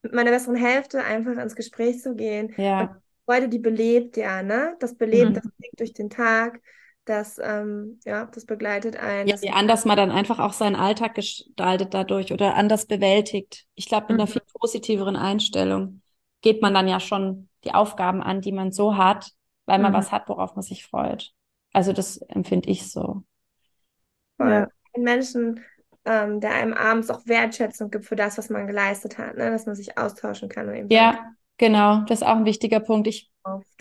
mit 0.03 0.13
meiner 0.13 0.31
besseren 0.31 0.57
Hälfte 0.57 1.03
einfach 1.03 1.37
ins 1.43 1.57
Gespräch 1.57 2.01
zu 2.01 2.15
gehen. 2.15 2.55
Ja. 2.57 2.81
Und 2.81 2.91
Freude, 3.27 3.49
die 3.49 3.59
belebt 3.59 4.17
ja, 4.17 4.43
ne? 4.43 4.77
Das 4.81 4.97
belebt, 4.97 5.31
mhm. 5.31 5.35
das 5.35 5.45
belebt 5.45 5.81
durch 5.81 5.93
den 5.93 6.11
Tag, 6.11 6.61
das, 7.05 7.39
ähm, 7.43 8.01
ja, 8.05 8.27
das 8.27 8.47
begleitet 8.47 8.97
einen. 8.97 9.29
Ja, 9.29 9.41
wie 9.41 9.51
anders 9.51 9.85
man 9.85 9.97
dann 9.97 10.11
einfach 10.11 10.39
auch 10.39 10.53
seinen 10.53 10.77
Alltag 10.77 11.15
gestaltet 11.15 11.95
dadurch 11.95 12.33
oder 12.33 12.55
anders 12.55 12.87
bewältigt. 12.87 13.67
Ich 13.75 13.89
glaube, 13.89 14.07
mit 14.09 14.15
mhm. 14.17 14.21
einer 14.21 14.27
viel 14.27 14.43
positiveren 14.59 15.17
Einstellung 15.17 16.03
geht 16.41 16.63
man 16.63 16.75
dann 16.75 16.89
ja 16.89 17.01
schon 17.01 17.49
die 17.65 17.75
Aufgaben 17.75 18.23
an, 18.23 18.41
die 18.41 18.53
man 18.53 18.73
so 18.73 18.97
hat, 18.97 19.33
weil 19.67 19.79
man 19.79 19.93
mhm. 19.93 19.97
was 19.97 20.13
hat, 20.13 20.29
worauf 20.29 20.55
man 20.55 20.63
sich 20.63 20.87
freut. 20.87 21.33
Also 21.73 21.93
das 21.93 22.19
empfinde 22.19 22.71
ich 22.71 22.91
so. 22.91 23.25
Ja. 24.39 24.69
Menschen 24.97 25.61
ähm, 26.05 26.41
der 26.41 26.55
einem 26.55 26.73
abends 26.73 27.11
auch 27.11 27.27
Wertschätzung 27.27 27.91
gibt 27.91 28.07
für 28.07 28.17
das, 28.17 28.39
was 28.39 28.51
man 28.51 28.67
geleistet 28.67 29.19
hat, 29.19 29.37
ne? 29.37 29.51
dass 29.51 29.67
man 29.67 29.75
sich 29.75 29.99
austauschen 29.99 30.49
kann. 30.49 30.69
Und 30.69 30.75
eben 30.75 30.89
ja, 30.91 31.33
genau, 31.59 32.03
das 32.07 32.21
ist 32.21 32.27
auch 32.27 32.37
ein 32.37 32.45
wichtiger 32.45 32.81
Punkt. 32.81 33.07
Ich 33.07 33.31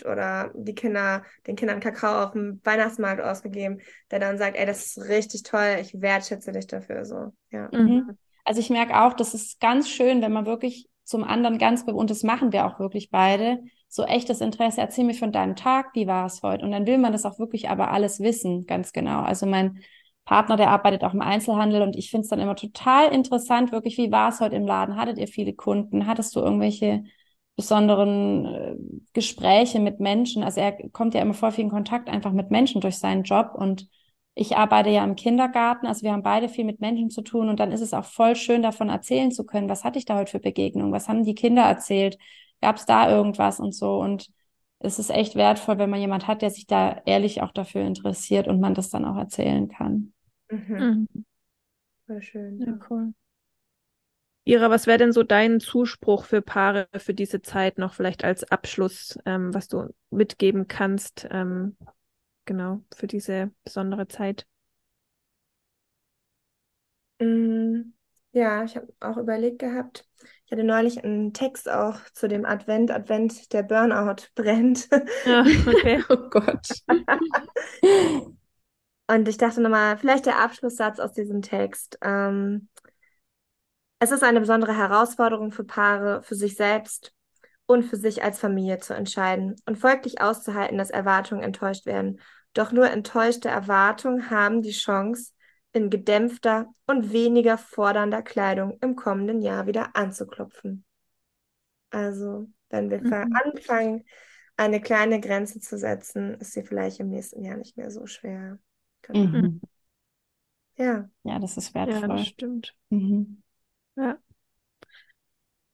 oder 0.04 0.50
die 0.54 0.74
Kinder, 0.74 1.22
den 1.46 1.56
Kindern 1.56 1.80
Kakao 1.80 2.24
auf 2.24 2.32
dem 2.32 2.60
Weihnachtsmarkt 2.64 3.20
ausgegeben, 3.20 3.80
der 4.10 4.18
dann 4.18 4.38
sagt, 4.38 4.56
ey, 4.56 4.64
das 4.64 4.96
ist 4.96 5.08
richtig 5.08 5.42
toll, 5.42 5.76
ich 5.80 6.00
wertschätze 6.00 6.52
dich 6.52 6.66
dafür 6.66 7.04
so. 7.04 7.32
Ja. 7.50 7.68
Mhm. 7.72 8.16
Also 8.44 8.60
ich 8.60 8.70
merke 8.70 8.98
auch, 8.98 9.12
das 9.12 9.34
ist 9.34 9.60
ganz 9.60 9.90
schön, 9.90 10.22
wenn 10.22 10.32
man 10.32 10.46
wirklich 10.46 10.88
zum 11.04 11.24
anderen 11.24 11.58
ganz 11.58 11.82
und 11.82 12.10
das 12.10 12.22
machen 12.22 12.52
wir 12.52 12.66
auch 12.66 12.78
wirklich 12.78 13.10
beide, 13.10 13.60
so 13.88 14.04
echtes 14.04 14.40
Interesse, 14.40 14.80
erzähl 14.80 15.04
mir 15.04 15.14
von 15.14 15.32
deinem 15.32 15.56
Tag, 15.56 15.94
wie 15.94 16.06
war 16.06 16.26
es 16.26 16.42
heute? 16.42 16.64
Und 16.64 16.72
dann 16.72 16.86
will 16.86 16.98
man 16.98 17.12
das 17.12 17.24
auch 17.24 17.38
wirklich 17.38 17.70
aber 17.70 17.90
alles 17.90 18.20
wissen, 18.20 18.66
ganz 18.66 18.92
genau. 18.92 19.22
Also 19.22 19.46
mein 19.46 19.82
Partner, 20.28 20.58
der 20.58 20.70
arbeitet 20.70 21.04
auch 21.04 21.14
im 21.14 21.22
Einzelhandel 21.22 21.80
und 21.80 21.96
ich 21.96 22.10
finde 22.10 22.24
es 22.24 22.28
dann 22.28 22.38
immer 22.38 22.54
total 22.54 23.14
interessant, 23.14 23.72
wirklich, 23.72 23.96
wie 23.96 24.12
war 24.12 24.28
es 24.28 24.40
heute 24.40 24.56
im 24.56 24.66
Laden? 24.66 24.96
Hattet 24.96 25.16
ihr 25.16 25.26
viele 25.26 25.54
Kunden? 25.54 26.06
Hattest 26.06 26.36
du 26.36 26.40
irgendwelche 26.40 27.04
besonderen 27.56 28.44
äh, 28.44 28.76
Gespräche 29.14 29.80
mit 29.80 30.00
Menschen? 30.00 30.42
Also 30.42 30.60
er 30.60 30.72
kommt 30.90 31.14
ja 31.14 31.22
immer 31.22 31.32
voll 31.32 31.52
viel 31.52 31.64
in 31.64 31.70
Kontakt 31.70 32.10
einfach 32.10 32.32
mit 32.32 32.50
Menschen 32.50 32.82
durch 32.82 32.98
seinen 32.98 33.22
Job 33.22 33.52
und 33.54 33.88
ich 34.34 34.54
arbeite 34.54 34.90
ja 34.90 35.02
im 35.02 35.16
Kindergarten, 35.16 35.86
also 35.86 36.02
wir 36.02 36.12
haben 36.12 36.22
beide 36.22 36.50
viel 36.50 36.66
mit 36.66 36.78
Menschen 36.80 37.08
zu 37.08 37.22
tun 37.22 37.48
und 37.48 37.58
dann 37.58 37.72
ist 37.72 37.80
es 37.80 37.94
auch 37.94 38.04
voll 38.04 38.36
schön, 38.36 38.60
davon 38.62 38.90
erzählen 38.90 39.32
zu 39.32 39.46
können, 39.46 39.70
was 39.70 39.82
hatte 39.82 39.98
ich 39.98 40.04
da 40.04 40.16
heute 40.16 40.32
für 40.32 40.40
Begegnungen, 40.40 40.92
was 40.92 41.08
haben 41.08 41.24
die 41.24 41.34
Kinder 41.34 41.62
erzählt, 41.62 42.18
gab 42.60 42.76
es 42.76 42.84
da 42.84 43.10
irgendwas 43.10 43.60
und 43.60 43.74
so 43.74 43.98
und 43.98 44.28
es 44.78 44.98
ist 44.98 45.10
echt 45.10 45.36
wertvoll, 45.36 45.78
wenn 45.78 45.90
man 45.90 46.00
jemand 46.00 46.26
hat, 46.26 46.42
der 46.42 46.50
sich 46.50 46.66
da 46.66 47.00
ehrlich 47.06 47.40
auch 47.42 47.52
dafür 47.52 47.80
interessiert 47.80 48.46
und 48.46 48.60
man 48.60 48.74
das 48.74 48.90
dann 48.90 49.06
auch 49.06 49.16
erzählen 49.16 49.68
kann. 49.68 50.12
Mhm. 50.50 50.74
Mhm. 50.80 51.24
Voll 52.06 52.22
schön. 52.22 52.58
Ja, 52.58 52.78
cool. 52.90 53.14
Ira, 54.44 54.70
was 54.70 54.86
wäre 54.86 54.98
denn 54.98 55.12
so 55.12 55.22
dein 55.22 55.60
Zuspruch 55.60 56.24
für 56.24 56.40
Paare 56.40 56.88
für 56.96 57.12
diese 57.12 57.42
Zeit 57.42 57.76
noch 57.78 57.92
vielleicht 57.92 58.24
als 58.24 58.50
Abschluss, 58.50 59.18
ähm, 59.26 59.52
was 59.52 59.68
du 59.68 59.94
mitgeben 60.10 60.66
kannst, 60.68 61.28
ähm, 61.30 61.76
genau, 62.46 62.82
für 62.96 63.06
diese 63.06 63.50
besondere 63.64 64.08
Zeit? 64.08 64.46
Mm, 67.20 67.92
ja, 68.32 68.64
ich 68.64 68.76
habe 68.76 68.92
auch 69.00 69.16
überlegt 69.16 69.58
gehabt, 69.58 70.06
ich 70.46 70.52
hatte 70.52 70.64
neulich 70.64 71.02
einen 71.04 71.32
Text 71.32 71.68
auch 71.68 71.98
zu 72.14 72.28
dem 72.28 72.44
Advent, 72.44 72.90
Advent, 72.90 73.52
der 73.52 73.62
Burnout 73.62 74.24
brennt. 74.34 74.88
Ja, 75.24 75.44
okay, 75.66 76.02
oh 76.08 76.28
Gott. 76.30 76.68
Und 79.08 79.26
ich 79.26 79.38
dachte 79.38 79.60
nochmal, 79.60 79.96
vielleicht 79.98 80.26
der 80.26 80.38
Abschlusssatz 80.38 81.00
aus 81.00 81.12
diesem 81.12 81.42
Text. 81.42 81.98
Ähm, 82.02 82.68
Es 84.00 84.10
ist 84.12 84.22
eine 84.22 84.40
besondere 84.40 84.76
Herausforderung 84.76 85.50
für 85.52 85.64
Paare, 85.64 86.22
für 86.22 86.34
sich 86.36 86.56
selbst 86.56 87.12
und 87.66 87.82
für 87.84 87.96
sich 87.96 88.22
als 88.22 88.38
Familie 88.38 88.78
zu 88.78 88.94
entscheiden 88.94 89.56
und 89.66 89.76
folglich 89.78 90.20
auszuhalten, 90.20 90.78
dass 90.78 90.90
Erwartungen 90.90 91.42
enttäuscht 91.42 91.86
werden. 91.86 92.20
Doch 92.54 92.72
nur 92.72 92.90
enttäuschte 92.90 93.48
Erwartungen 93.48 94.30
haben 94.30 94.62
die 94.62 94.72
Chance, 94.72 95.32
in 95.72 95.90
gedämpfter 95.90 96.72
und 96.86 97.12
weniger 97.12 97.58
fordernder 97.58 98.22
Kleidung 98.22 98.78
im 98.80 98.96
kommenden 98.96 99.42
Jahr 99.42 99.66
wieder 99.66 99.94
anzuklopfen. 99.96 100.84
Also, 101.90 102.48
wenn 102.70 102.90
wir 102.90 103.00
mhm. 103.02 103.34
anfangen, 103.34 104.04
eine 104.56 104.80
kleine 104.80 105.20
Grenze 105.20 105.60
zu 105.60 105.76
setzen, 105.78 106.34
ist 106.40 106.52
sie 106.52 106.62
vielleicht 106.62 107.00
im 107.00 107.10
nächsten 107.10 107.42
Jahr 107.44 107.56
nicht 107.56 107.76
mehr 107.76 107.90
so 107.90 108.06
schwer. 108.06 108.58
Genau. 109.02 109.18
Mhm. 109.20 109.60
Ja. 110.76 111.08
Ja, 111.24 111.38
das 111.38 111.56
ist 111.56 111.74
wertvoll. 111.74 112.00
Ja, 112.00 112.08
das 112.08 112.26
stimmt. 112.26 112.74
Mhm. 112.90 113.42
Ja. 113.96 114.18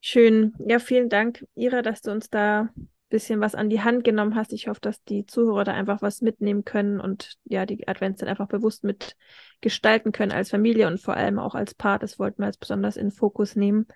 Schön. 0.01 0.55
Ja, 0.67 0.79
vielen 0.79 1.09
Dank, 1.09 1.47
Ira, 1.55 1.81
dass 1.83 2.03
du 2.03 2.11
uns 2.11 2.29
da 2.29 2.69
ein 2.77 2.89
bisschen 3.09 3.41
was 3.41 3.55
an 3.55 3.71
die 3.71 3.81
Hand 3.81 4.05
genommen 4.05 4.35
hast. 4.35 4.53
Ich 4.53 4.69
hoffe, 4.69 4.81
dass 4.81 5.03
die 5.05 5.25
Zuhörer 5.25 5.65
da 5.65 5.73
einfach 5.73 6.03
was 6.03 6.21
mitnehmen 6.21 6.65
können 6.65 7.01
und 7.01 7.39
ja, 7.45 7.65
die 7.65 7.89
Adventszeit 7.89 8.29
einfach 8.29 8.49
bewusst 8.49 8.85
mitgestalten 8.85 10.13
können 10.13 10.33
als 10.33 10.51
Familie 10.51 10.89
und 10.89 11.01
vor 11.01 11.15
allem 11.15 11.39
auch 11.39 11.55
als 11.55 11.75
Paar. 11.75 11.99
Das 11.99 12.19
wollten 12.19 12.43
wir 12.43 12.47
jetzt 12.47 12.61
besonders 12.61 12.97
in 12.97 13.13
Fokus 13.13 13.57
nehmen. 13.57 13.87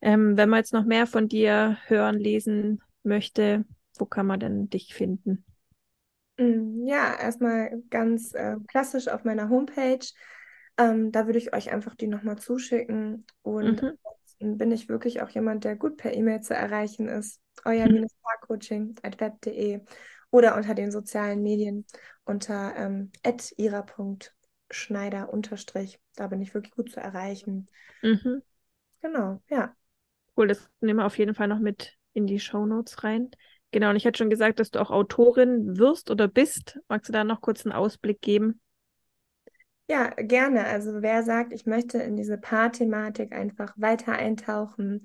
Ähm, 0.00 0.36
wenn 0.36 0.48
man 0.48 0.58
jetzt 0.58 0.72
noch 0.72 0.84
mehr 0.84 1.06
von 1.06 1.28
dir 1.28 1.78
hören, 1.86 2.18
lesen 2.18 2.80
möchte, 3.02 3.64
wo 3.96 4.06
kann 4.06 4.26
man 4.26 4.40
denn 4.40 4.70
dich 4.70 4.94
finden? 4.94 5.44
Mm, 6.38 6.86
ja, 6.86 7.14
erstmal 7.14 7.82
ganz 7.90 8.32
äh, 8.34 8.56
klassisch 8.68 9.08
auf 9.08 9.24
meiner 9.24 9.48
Homepage. 9.50 10.06
Ähm, 10.78 11.12
da 11.12 11.26
würde 11.26 11.38
ich 11.38 11.52
euch 11.52 11.72
einfach 11.72 11.94
die 11.94 12.06
nochmal 12.06 12.38
zuschicken. 12.38 13.26
Und 13.42 13.82
mhm. 13.82 13.98
bin 14.38 14.70
ich 14.70 14.88
wirklich 14.88 15.20
auch 15.20 15.28
jemand, 15.28 15.64
der 15.64 15.76
gut 15.76 15.96
per 15.96 16.14
E-Mail 16.14 16.40
zu 16.40 16.54
erreichen 16.54 17.08
ist. 17.08 17.40
Euer-Paarcoaching 17.64 18.94
at 19.02 19.20
web.de 19.20 19.80
oder 20.30 20.56
unter 20.56 20.74
den 20.74 20.92
sozialen 20.92 21.42
Medien 21.42 21.86
unter 22.24 22.74
ähm, 22.76 23.10
ira.schneider 23.56 25.32
unterstrich. 25.32 25.98
Da 26.14 26.28
bin 26.28 26.40
ich 26.40 26.54
wirklich 26.54 26.74
gut 26.74 26.90
zu 26.90 27.00
erreichen. 27.00 27.68
Mhm. 28.02 28.42
Genau, 29.00 29.40
ja. 29.48 29.74
Cool, 30.36 30.48
das 30.48 30.70
nehmen 30.80 31.00
wir 31.00 31.06
auf 31.06 31.18
jeden 31.18 31.34
Fall 31.34 31.48
noch 31.48 31.58
mit 31.58 31.96
in 32.12 32.26
die 32.26 32.38
Show 32.38 32.66
Notes 32.66 33.02
rein. 33.02 33.30
Genau, 33.70 33.90
und 33.90 33.96
ich 33.96 34.06
hatte 34.06 34.18
schon 34.18 34.30
gesagt, 34.30 34.60
dass 34.60 34.70
du 34.70 34.80
auch 34.80 34.90
Autorin 34.90 35.78
wirst 35.78 36.10
oder 36.10 36.26
bist. 36.26 36.78
Magst 36.88 37.08
du 37.08 37.12
da 37.12 37.24
noch 37.24 37.40
kurz 37.40 37.66
einen 37.66 37.74
Ausblick 37.74 38.20
geben? 38.22 38.60
Ja, 39.90 40.08
gerne. 40.10 40.66
Also 40.66 41.00
wer 41.00 41.22
sagt, 41.22 41.52
ich 41.52 41.66
möchte 41.66 41.98
in 41.98 42.16
diese 42.16 42.38
Paarthematik 42.38 43.32
einfach 43.32 43.72
weiter 43.76 44.12
eintauchen, 44.12 45.02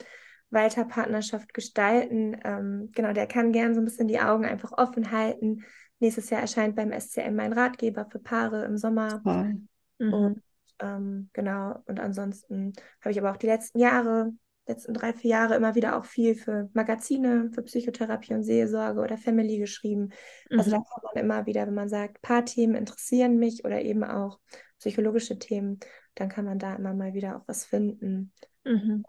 weiter 0.49 0.85
Partnerschaft 0.85 1.53
gestalten, 1.53 2.37
ähm, 2.43 2.89
genau, 2.93 3.13
der 3.13 3.27
kann 3.27 3.53
gerne 3.53 3.73
so 3.73 3.81
ein 3.81 3.85
bisschen 3.85 4.07
die 4.07 4.19
Augen 4.19 4.45
einfach 4.45 4.71
offen 4.73 5.11
halten. 5.11 5.63
Nächstes 5.99 6.29
Jahr 6.29 6.41
erscheint 6.41 6.75
beim 6.75 6.91
SCM 6.91 7.35
mein 7.35 7.53
Ratgeber 7.53 8.05
für 8.11 8.19
Paare 8.19 8.65
im 8.65 8.77
Sommer. 8.77 9.21
Mhm. 9.23 9.67
Und 10.13 10.43
ähm, 10.79 11.29
genau, 11.33 11.81
und 11.85 11.99
ansonsten 11.99 12.73
habe 13.01 13.11
ich 13.11 13.19
aber 13.19 13.31
auch 13.31 13.37
die 13.37 13.47
letzten 13.47 13.79
Jahre 13.79 14.33
letzten 14.65 14.93
drei, 14.93 15.13
vier 15.13 15.31
Jahre 15.31 15.55
immer 15.55 15.75
wieder 15.75 15.97
auch 15.97 16.05
viel 16.05 16.35
für 16.35 16.69
Magazine, 16.73 17.49
für 17.53 17.63
Psychotherapie 17.63 18.33
und 18.33 18.43
Seelsorge 18.43 19.01
oder 19.01 19.17
Family 19.17 19.57
geschrieben. 19.57 20.09
Also 20.49 20.53
mhm. 20.53 20.59
Also 20.59 20.71
da 20.71 20.77
kann 20.77 21.03
man 21.03 21.23
immer 21.23 21.45
wieder, 21.45 21.67
wenn 21.67 21.73
man 21.73 21.89
sagt, 21.89 22.21
Paarthemen 22.21 22.75
interessieren 22.75 23.37
mich 23.37 23.65
oder 23.65 23.81
eben 23.81 24.03
auch 24.03 24.39
psychologische 24.79 25.37
Themen, 25.37 25.79
dann 26.15 26.29
kann 26.29 26.45
man 26.45 26.59
da 26.59 26.75
immer 26.75 26.93
mal 26.93 27.13
wieder 27.13 27.37
auch 27.37 27.47
was 27.47 27.65
finden. 27.65 28.31
Mhm. 28.63 29.03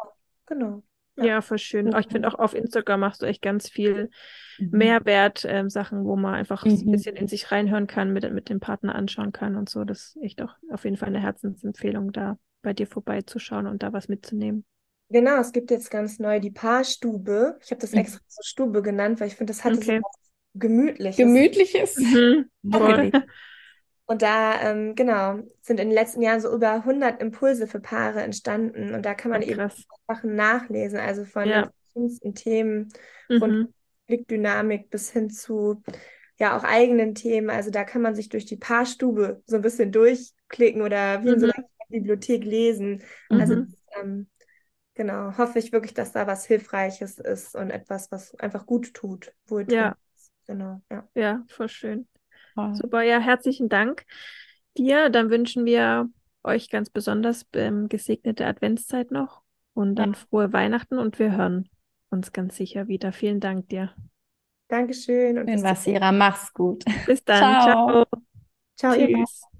Genau. 0.46 0.82
Ja, 1.16 1.24
ja 1.24 1.40
voll 1.40 1.58
schön. 1.58 1.94
Oh, 1.94 1.98
ich 1.98 2.08
finde 2.08 2.28
auch 2.28 2.38
auf 2.38 2.54
Instagram 2.54 3.00
machst 3.00 3.22
du 3.22 3.26
echt 3.26 3.42
ganz 3.42 3.68
viel 3.68 4.10
mhm. 4.58 4.70
Mehrwert-Sachen, 4.70 5.98
ähm, 5.98 6.04
wo 6.04 6.16
man 6.16 6.34
einfach 6.34 6.64
mhm. 6.64 6.72
ein 6.72 6.90
bisschen 6.90 7.16
in 7.16 7.28
sich 7.28 7.52
reinhören 7.52 7.86
kann, 7.86 8.12
mit, 8.12 8.30
mit 8.32 8.48
dem 8.48 8.58
Partner 8.58 8.94
anschauen 8.94 9.30
kann 9.30 9.54
und 9.54 9.68
so. 9.68 9.84
Das 9.84 10.14
ist 10.16 10.22
echt 10.22 10.42
auch 10.42 10.56
auf 10.72 10.84
jeden 10.84 10.96
Fall 10.96 11.08
eine 11.08 11.20
Herzensempfehlung, 11.20 12.12
da 12.12 12.38
bei 12.62 12.72
dir 12.72 12.86
vorbeizuschauen 12.86 13.66
und 13.66 13.82
da 13.82 13.92
was 13.92 14.08
mitzunehmen. 14.08 14.64
Genau, 15.10 15.38
es 15.38 15.52
gibt 15.52 15.70
jetzt 15.70 15.90
ganz 15.90 16.18
neu 16.18 16.40
die 16.40 16.50
Paarstube. 16.50 17.58
Ich 17.62 17.70
habe 17.70 17.80
das 17.80 17.92
mhm. 17.92 17.98
extra 17.98 18.20
so 18.26 18.42
Stube 18.42 18.82
genannt, 18.82 19.20
weil 19.20 19.28
ich 19.28 19.36
finde, 19.36 19.52
das 19.52 19.64
hatte 19.64 19.76
okay. 19.76 20.00
so 20.02 20.08
gemütliches. 20.54 21.16
Gemütliches. 21.16 21.96
Mhm. 21.98 22.50
Und 24.06 24.20
da, 24.20 24.60
ähm, 24.60 24.94
genau, 24.94 25.38
sind 25.62 25.80
in 25.80 25.88
den 25.88 25.94
letzten 25.94 26.20
Jahren 26.20 26.40
so 26.40 26.54
über 26.54 26.72
100 26.72 27.22
Impulse 27.22 27.66
für 27.66 27.80
Paare 27.80 28.22
entstanden. 28.22 28.94
Und 28.94 29.02
da 29.06 29.14
kann 29.14 29.30
man 29.30 29.42
oh, 29.42 29.46
eben 29.46 29.70
Sachen 30.06 30.34
nachlesen, 30.34 30.98
also 30.98 31.24
von 31.24 31.48
ja. 31.48 31.62
den 31.62 31.70
verschiedensten 31.70 32.34
Themen, 32.34 32.88
mhm. 33.28 33.38
von 33.38 33.74
Blickdynamik 34.06 34.90
bis 34.90 35.10
hin 35.10 35.30
zu 35.30 35.82
ja 36.38 36.56
auch 36.56 36.64
eigenen 36.64 37.14
Themen. 37.14 37.50
Also 37.50 37.70
da 37.70 37.84
kann 37.84 38.02
man 38.02 38.14
sich 38.14 38.28
durch 38.28 38.44
die 38.44 38.56
Paarstube 38.56 39.42
so 39.46 39.56
ein 39.56 39.62
bisschen 39.62 39.92
durchklicken 39.92 40.82
oder 40.82 41.24
wie 41.24 41.30
in 41.30 41.40
so 41.40 41.46
mhm. 41.46 41.52
einer 41.52 41.66
Bibliothek 41.88 42.44
lesen. 42.44 43.02
Also 43.28 43.56
mhm. 43.56 43.66
das, 43.66 44.02
ähm, 44.02 44.26
genau, 44.94 45.36
hoffe 45.36 45.58
ich 45.58 45.72
wirklich, 45.72 45.94
dass 45.94 46.12
da 46.12 46.26
was 46.26 46.46
Hilfreiches 46.46 47.18
ist 47.18 47.54
und 47.54 47.70
etwas, 47.70 48.10
was 48.10 48.34
einfach 48.36 48.66
gut 48.66 48.94
tut, 48.94 49.32
wohltuend 49.46 49.74
ja. 49.74 49.96
Genau, 50.46 50.82
ja. 50.90 51.08
Ja, 51.14 51.42
voll 51.48 51.68
schön. 51.68 52.08
Wow. 52.54 52.76
Super, 52.76 53.02
ja, 53.02 53.18
herzlichen 53.18 53.68
Dank 53.68 54.04
dir. 54.76 55.10
Dann 55.10 55.30
wünschen 55.30 55.64
wir 55.64 56.08
euch 56.42 56.68
ganz 56.68 56.90
besonders 56.90 57.46
ähm, 57.54 57.88
gesegnete 57.88 58.46
Adventszeit 58.46 59.10
noch 59.10 59.42
und 59.72 59.96
dann 59.96 60.12
ja. 60.12 60.18
frohe 60.18 60.52
Weihnachten 60.52 60.98
und 60.98 61.18
wir 61.18 61.36
hören 61.36 61.68
uns 62.10 62.32
ganz 62.32 62.56
sicher 62.56 62.88
wieder. 62.88 63.12
Vielen 63.12 63.40
Dank 63.40 63.68
dir. 63.68 63.94
Dankeschön. 64.68 65.38
Und 65.38 65.48
Schön 65.48 65.62
was, 65.62 65.86
Ira. 65.86 66.12
Mach's 66.12 66.52
gut. 66.52 66.84
Bis 67.06 67.24
dann. 67.24 67.62
Ciao. 67.62 68.04
Ciao, 68.76 68.94
Ciao 68.94 68.94
Tschüss. 68.94 69.53